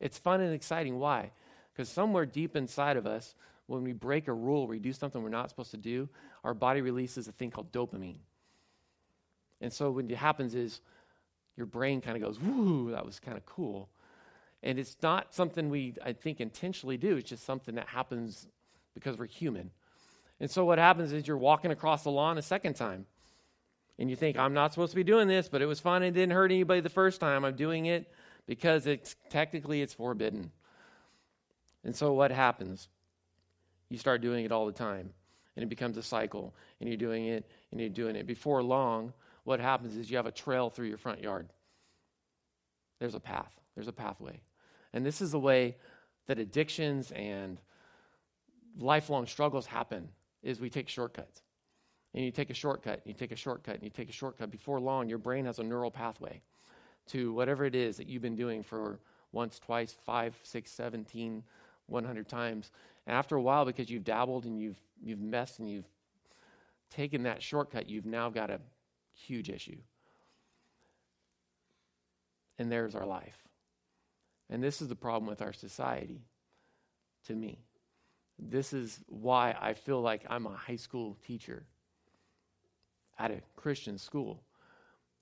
[0.00, 0.98] It's fun and exciting.
[0.98, 1.30] Why?
[1.72, 3.34] Because somewhere deep inside of us,
[3.66, 6.08] when we break a rule, we do something we're not supposed to do,
[6.44, 8.18] our body releases a thing called dopamine.
[9.60, 10.80] And so what happens is
[11.56, 13.88] your brain kind of goes, "Woo, that was kind of cool."
[14.62, 17.16] And it's not something we, I think, intentionally do.
[17.16, 18.46] It's just something that happens
[18.94, 19.70] because we're human.
[20.40, 23.06] And so what happens is you're walking across the lawn a second time.
[23.98, 26.02] And you think, I'm not supposed to be doing this, but it was fun.
[26.02, 27.44] It didn't hurt anybody the first time.
[27.44, 28.10] I'm doing it
[28.46, 30.50] because it's technically it's forbidden.
[31.84, 32.88] And so what happens?
[33.88, 35.10] You start doing it all the time.
[35.56, 36.54] And it becomes a cycle.
[36.80, 38.26] And you're doing it and you're doing it.
[38.26, 39.12] Before long,
[39.44, 41.48] what happens is you have a trail through your front yard.
[42.98, 43.52] There's a path.
[43.74, 44.40] There's a pathway.
[44.92, 45.76] And this is the way
[46.26, 47.58] that addictions and
[48.78, 50.08] lifelong struggles happen
[50.42, 51.42] is we take shortcuts.
[52.14, 54.50] And you take a shortcut, and you take a shortcut, and you take a shortcut.
[54.50, 56.42] Before long, your brain has a neural pathway
[57.06, 59.00] to whatever it is that you've been doing for
[59.32, 61.42] once, twice, five, six, seventeen,
[61.86, 62.70] one hundred times.
[63.06, 65.88] And after a while, because you've dabbled and you've you've messed and you've
[66.90, 68.60] taken that shortcut, you've now got a
[69.14, 69.78] huge issue.
[72.58, 73.41] And there's our life.
[74.52, 76.20] And this is the problem with our society,
[77.26, 77.58] to me.
[78.38, 81.64] This is why I feel like I'm a high school teacher
[83.18, 84.42] at a Christian school.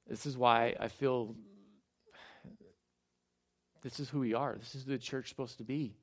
[0.09, 1.37] This is why I feel
[3.83, 4.57] this is who we are.
[4.59, 5.95] This is the church supposed to be.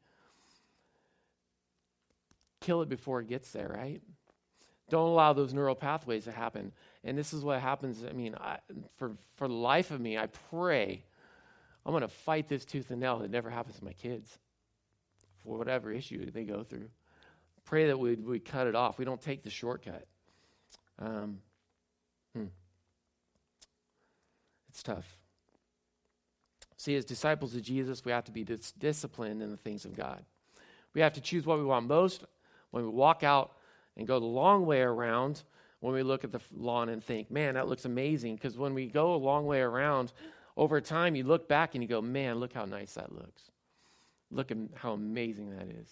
[2.61, 4.01] Kill it before it gets there, right?
[4.89, 6.71] Don't allow those neural pathways to happen.
[7.03, 8.05] And this is what happens.
[8.09, 8.59] I mean, I,
[8.95, 11.03] for, for the life of me, I pray
[11.87, 13.21] I'm going to fight this tooth and nail.
[13.21, 14.37] It never happens to my kids
[15.41, 16.89] for whatever issue they go through.
[17.63, 18.97] Pray that we we cut it off.
[18.97, 20.05] We don't take the shortcut.
[20.99, 21.39] Um,
[22.35, 22.47] hmm.
[24.67, 25.17] It's tough.
[26.75, 29.95] See, as disciples of Jesus, we have to be dis- disciplined in the things of
[29.95, 30.25] God.
[30.93, 32.25] We have to choose what we want most
[32.71, 33.53] when we walk out
[33.95, 35.41] and go the long way around
[35.79, 38.35] when we look at the lawn and think, man, that looks amazing.
[38.35, 40.11] Because when we go a long way around,
[40.57, 43.43] over time, you look back and you go, man, look how nice that looks.
[44.31, 45.87] Look at how amazing that is.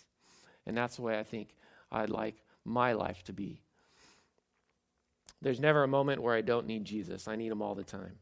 [0.65, 1.55] And that's the way I think
[1.91, 3.61] I'd like my life to be.
[5.39, 7.27] There's never a moment where I don't need Jesus.
[7.27, 8.13] I need him all the time.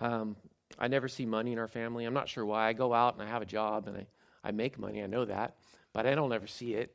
[0.00, 0.36] Um,
[0.76, 2.04] I never see money in our family.
[2.04, 2.66] I'm not sure why.
[2.66, 4.06] I go out and I have a job and I,
[4.42, 5.04] I make money.
[5.04, 5.54] I know that.
[5.92, 6.92] But I don't ever see it.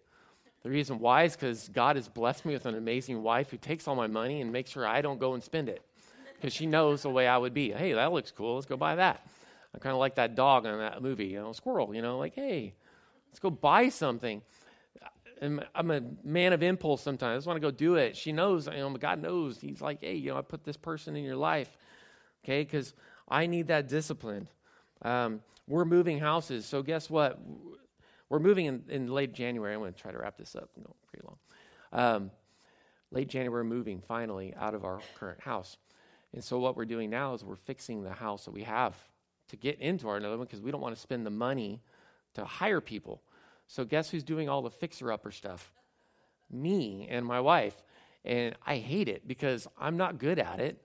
[0.63, 3.87] The reason why is because God has blessed me with an amazing wife who takes
[3.87, 5.86] all my money and makes sure I don't go and spend it
[6.37, 7.71] because she knows the way I would be.
[7.71, 8.55] Hey, that looks cool.
[8.55, 9.25] Let's go buy that.
[9.73, 12.35] I'm kind of like that dog in that movie, you know, squirrel, you know, like,
[12.35, 12.73] hey,
[13.29, 14.41] let's go buy something.
[15.41, 17.31] I'm a man of impulse sometimes.
[17.31, 18.17] I just want to go do it.
[18.17, 19.59] She knows, you know, God knows.
[19.59, 21.77] He's like, hey, you know, I put this person in your life,
[22.43, 22.95] okay, because
[23.27, 24.47] I need that discipline.
[25.03, 26.65] Um, we're moving houses.
[26.65, 27.39] So guess what?
[28.29, 29.75] We're moving in, in late January.
[29.75, 30.69] I'm going to try to wrap this up.
[30.73, 31.37] Pretty long.
[31.93, 32.31] Um,
[33.11, 35.77] late January, moving finally out of our current house.
[36.33, 38.95] And so what we're doing now is we're fixing the house that we have
[39.49, 41.81] to get into our another one because we don't want to spend the money
[42.33, 43.21] to hire people.
[43.67, 45.71] So guess who's doing all the fixer upper stuff?
[46.51, 47.81] Me and my wife.
[48.23, 50.83] And I hate it because I'm not good at it.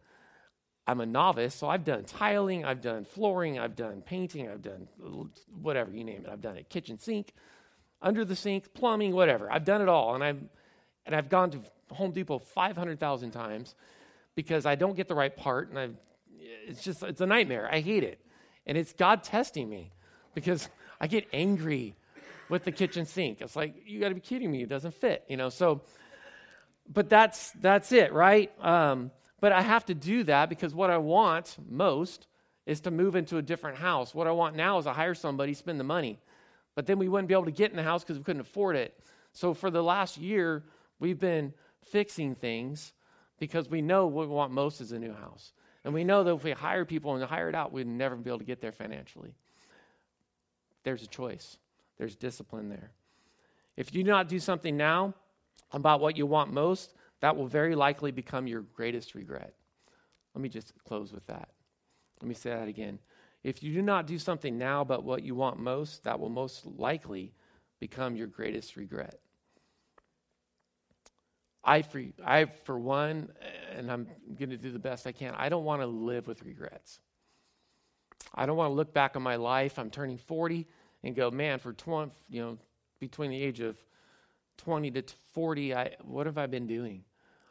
[0.86, 4.88] I'm a novice, so I've done tiling, I've done flooring, I've done painting, I've done
[5.60, 6.30] whatever you name it.
[6.30, 7.32] I've done it kitchen sink,
[8.00, 9.50] under the sink, plumbing, whatever.
[9.50, 10.42] I've done it all, and I've
[11.06, 11.60] and I've gone to
[11.92, 13.74] Home Depot 500,000 times,
[14.34, 15.88] because I don't get the right part and I
[16.66, 17.68] it's just it's a nightmare.
[17.70, 18.20] I hate it.
[18.66, 19.92] And it's God testing me
[20.34, 20.68] because
[21.00, 21.96] I get angry
[22.48, 23.40] with the kitchen sink.
[23.40, 24.62] It's like you got to be kidding me.
[24.62, 25.48] It doesn't fit, you know.
[25.48, 25.82] So
[26.88, 28.50] but that's that's it, right?
[28.64, 29.10] Um,
[29.40, 32.26] but I have to do that because what I want most
[32.66, 34.14] is to move into a different house.
[34.14, 36.20] What I want now is to hire somebody, spend the money.
[36.74, 38.76] But then we wouldn't be able to get in the house because we couldn't afford
[38.76, 38.98] it.
[39.32, 40.62] So for the last year,
[41.00, 41.52] we've been
[41.90, 42.92] fixing things
[43.42, 45.52] because we know what we want most is a new house.
[45.82, 48.30] And we know that if we hire people and hire it out, we'd never be
[48.30, 49.34] able to get there financially.
[50.84, 51.56] there's a choice,
[51.98, 52.92] there's discipline there.
[53.76, 55.14] If you do not do something now
[55.72, 59.54] about what you want most, that will very likely become your greatest regret.
[60.36, 61.48] Let me just close with that.
[62.20, 63.00] Let me say that again.
[63.42, 66.64] If you do not do something now about what you want most, that will most
[66.64, 67.32] likely
[67.80, 69.18] become your greatest regret.
[71.64, 73.30] I for, I, for one,
[73.76, 74.06] and I'm
[74.38, 77.00] going to do the best I can, I don't want to live with regrets.
[78.34, 79.78] I don't want to look back on my life.
[79.78, 80.66] I'm turning 40
[81.04, 82.58] and go, man, for 20, you know,
[82.98, 83.76] between the age of
[84.58, 85.02] 20 to
[85.32, 87.04] 40, I, what have I been doing?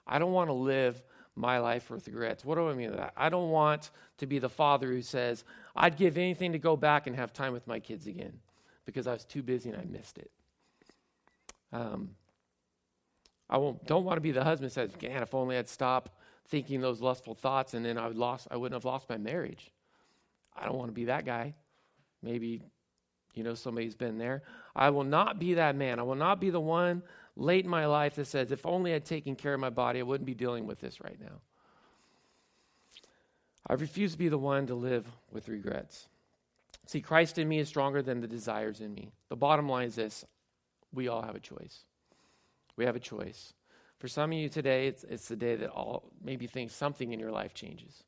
[0.08, 1.02] I don't want to live
[1.36, 2.44] my life with regrets.
[2.44, 3.14] What do I mean by that?
[3.16, 5.44] I don't want to be the father who says,
[5.76, 8.34] I'd give anything to go back and have time with my kids again
[8.86, 10.32] because I was too busy and I missed it.
[11.72, 12.12] Um,
[13.52, 16.18] I won't, don't want to be the husband who says, man, if only I'd stop
[16.48, 19.72] thinking those lustful thoughts and then I, would lost, I wouldn't have lost my marriage.
[20.58, 21.54] I don't want to be that guy.
[22.24, 22.62] Maybe,
[23.34, 24.44] you know, somebody's been there.
[24.74, 26.00] I will not be that man.
[26.00, 27.04] I will not be the one
[27.36, 30.04] late in my life that says, if only I'd taken care of my body, I
[30.04, 31.42] wouldn't be dealing with this right now.
[33.68, 36.08] I refuse to be the one to live with regrets.
[36.88, 39.12] See, Christ in me is stronger than the desires in me.
[39.30, 40.26] The bottom line is this
[40.94, 41.86] we all have a choice.
[42.82, 43.54] We have a choice.
[44.00, 47.20] For some of you today, it's, it's the day that all maybe think something in
[47.20, 48.04] your life changes.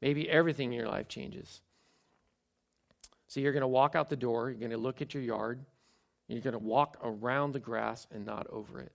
[0.00, 1.60] Maybe everything in your life changes.
[3.28, 5.60] So you're going to walk out the door, you're going to look at your yard,
[6.28, 8.92] you're going to walk around the grass and not over it.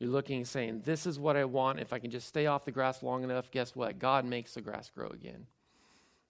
[0.00, 1.78] You're looking and saying, This is what I want.
[1.78, 4.00] If I can just stay off the grass long enough, guess what?
[4.00, 5.46] God makes the grass grow again.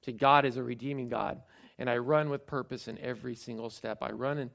[0.04, 1.40] See, God is a redeeming God.
[1.78, 4.02] And I run with purpose in every single step.
[4.02, 4.50] I run in,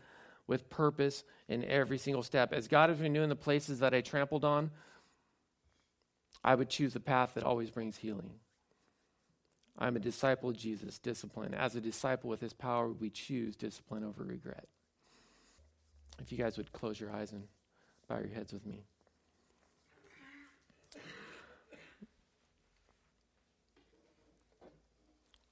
[0.52, 2.52] with purpose in every single step.
[2.52, 4.70] As God is renewing the places that I trampled on,
[6.44, 8.32] I would choose the path that always brings healing.
[9.80, 11.54] I'm a disciple of Jesus, discipline.
[11.54, 14.68] As a disciple with his power, we choose discipline over regret.
[16.22, 17.44] If you guys would close your eyes and
[18.10, 18.84] bow your heads with me.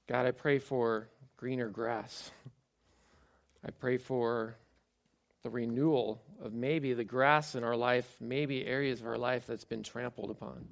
[0.06, 2.30] God, I pray for greener grass.
[3.66, 4.56] I pray for
[5.42, 9.64] the renewal of maybe the grass in our life, maybe areas of our life that's
[9.64, 10.66] been trampled upon.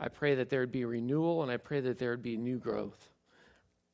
[0.00, 2.58] I pray that there would be renewal and I pray that there would be new
[2.58, 3.08] growth.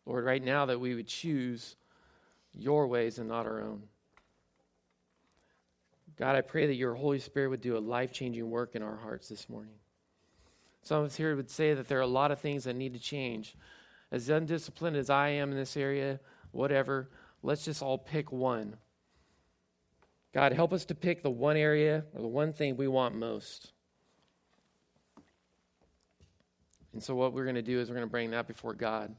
[0.07, 1.77] Lord, right now that we would choose
[2.53, 3.83] your ways and not our own.
[6.17, 8.97] God, I pray that your Holy Spirit would do a life changing work in our
[8.97, 9.75] hearts this morning.
[10.83, 12.95] Some of us here would say that there are a lot of things that need
[12.95, 13.55] to change.
[14.11, 16.21] As undisciplined as I am in this area,
[16.51, 17.09] whatever,
[17.43, 18.77] let's just all pick one.
[20.33, 23.73] God, help us to pick the one area or the one thing we want most.
[26.93, 29.15] And so, what we're going to do is we're going to bring that before God.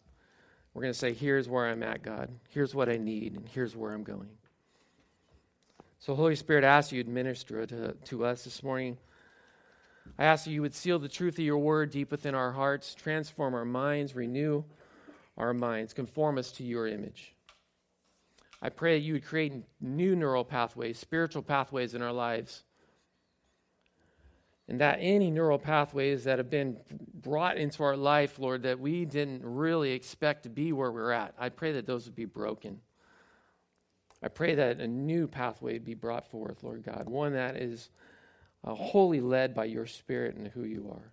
[0.74, 2.30] We're going to say, Here's where I'm at, God.
[2.50, 4.30] Here's what I need, and here's where I'm going.
[6.00, 8.98] So, Holy Spirit, I ask you to minister to, to us this morning.
[10.18, 12.96] I ask that you would seal the truth of your word deep within our hearts,
[12.96, 14.64] transform our minds, renew
[15.38, 17.36] our minds, conform us to your image.
[18.62, 22.64] I pray that you would create new neural pathways, spiritual pathways in our lives
[24.72, 26.78] and that any neural pathways that have been
[27.14, 31.34] brought into our life, Lord, that we didn't really expect to be where we're at,
[31.38, 32.80] I pray that those would be broken.
[34.24, 37.90] I pray that a new pathway be brought forth, Lord God, one that is
[38.64, 41.12] uh, wholly led by your Spirit and who you are.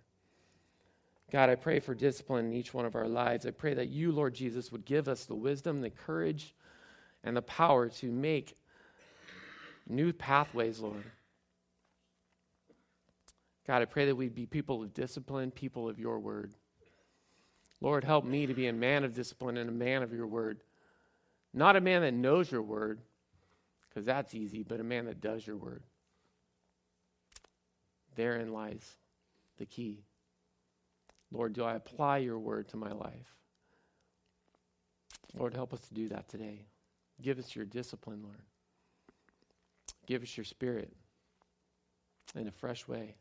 [1.29, 3.45] God, I pray for discipline in each one of our lives.
[3.45, 6.55] I pray that you, Lord Jesus, would give us the wisdom, the courage,
[7.23, 8.55] and the power to make
[9.87, 11.03] new pathways, Lord.
[13.67, 16.53] God, I pray that we'd be people of discipline, people of your word.
[17.81, 20.61] Lord, help me to be a man of discipline and a man of your word.
[21.53, 22.99] Not a man that knows your word,
[23.87, 25.83] because that's easy, but a man that does your word.
[28.15, 28.97] Therein lies
[29.57, 30.03] the key.
[31.31, 33.35] Lord, do I apply your word to my life?
[35.37, 36.65] Lord, help us to do that today.
[37.21, 38.41] Give us your discipline, Lord.
[40.05, 40.91] Give us your spirit
[42.35, 43.15] in a fresh way.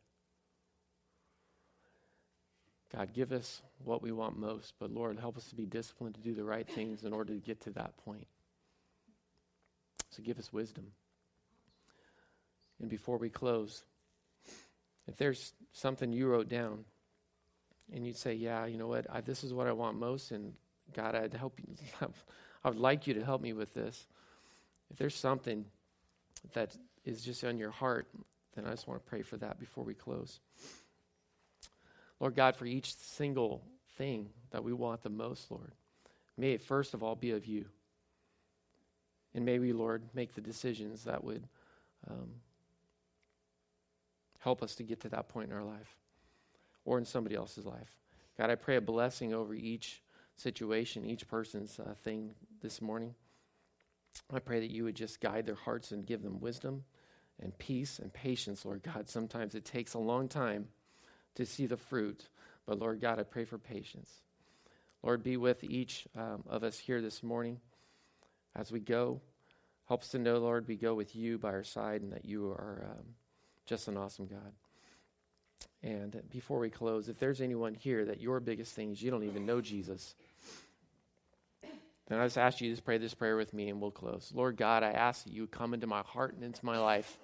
[2.94, 6.20] God, give us what we want most, but Lord, help us to be disciplined to
[6.20, 8.26] do the right things in order to get to that point.
[10.10, 10.86] So give us wisdom.
[12.80, 13.84] And before we close,
[15.06, 16.84] if there's something you wrote down
[17.92, 20.54] and you'd say, Yeah, you know what, I, this is what I want most, and
[20.94, 21.74] God, I'd help you,
[22.64, 24.06] I would like you to help me with this.
[24.90, 25.64] If there's something
[26.54, 28.08] that is just on your heart,
[28.54, 30.40] then I just want to pray for that before we close.
[32.20, 33.62] Lord God, for each single
[33.96, 35.72] thing that we want the most, Lord,
[36.38, 37.66] May it first of all be of you.
[39.34, 41.42] And may we, Lord, make the decisions that would
[42.08, 42.30] um,
[44.38, 45.96] help us to get to that point in our life
[46.84, 47.98] or in somebody else's life.
[48.38, 50.00] God, I pray a blessing over each
[50.38, 53.14] situation, each person's uh, thing this morning.
[54.32, 56.84] I pray that you would just guide their hearts and give them wisdom
[57.40, 59.08] and peace and patience, Lord God.
[59.08, 60.68] Sometimes it takes a long time
[61.36, 62.28] to see the fruit,
[62.66, 64.10] but Lord God, I pray for patience.
[65.02, 67.60] Lord, be with each um, of us here this morning
[68.56, 69.20] as we go.
[69.86, 72.48] Help us to know, Lord, we go with you by our side and that you
[72.48, 73.04] are um,
[73.64, 74.52] just an awesome God.
[75.82, 79.24] And before we close, if there's anyone here that your biggest thing is you don't
[79.24, 80.16] even know Jesus,
[82.08, 84.32] then I just ask you to pray this prayer with me and we'll close.
[84.34, 87.18] Lord God, I ask that you come into my heart and into my life.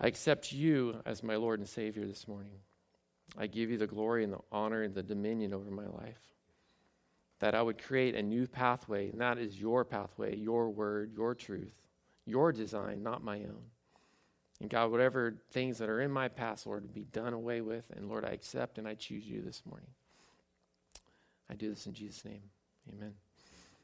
[0.00, 2.58] I accept you as my Lord and Savior this morning.
[3.36, 6.18] I give you the glory and the honor and the dominion over my life.
[7.40, 11.36] That I would create a new pathway, and that is your pathway, your word, your
[11.36, 11.74] truth,
[12.24, 13.62] your design, not my own.
[14.60, 17.84] And God, whatever things that are in my past, Lord, be done away with.
[17.96, 19.90] And Lord, I accept and I choose you this morning.
[21.48, 22.42] I do this in Jesus' name.
[22.92, 23.27] Amen.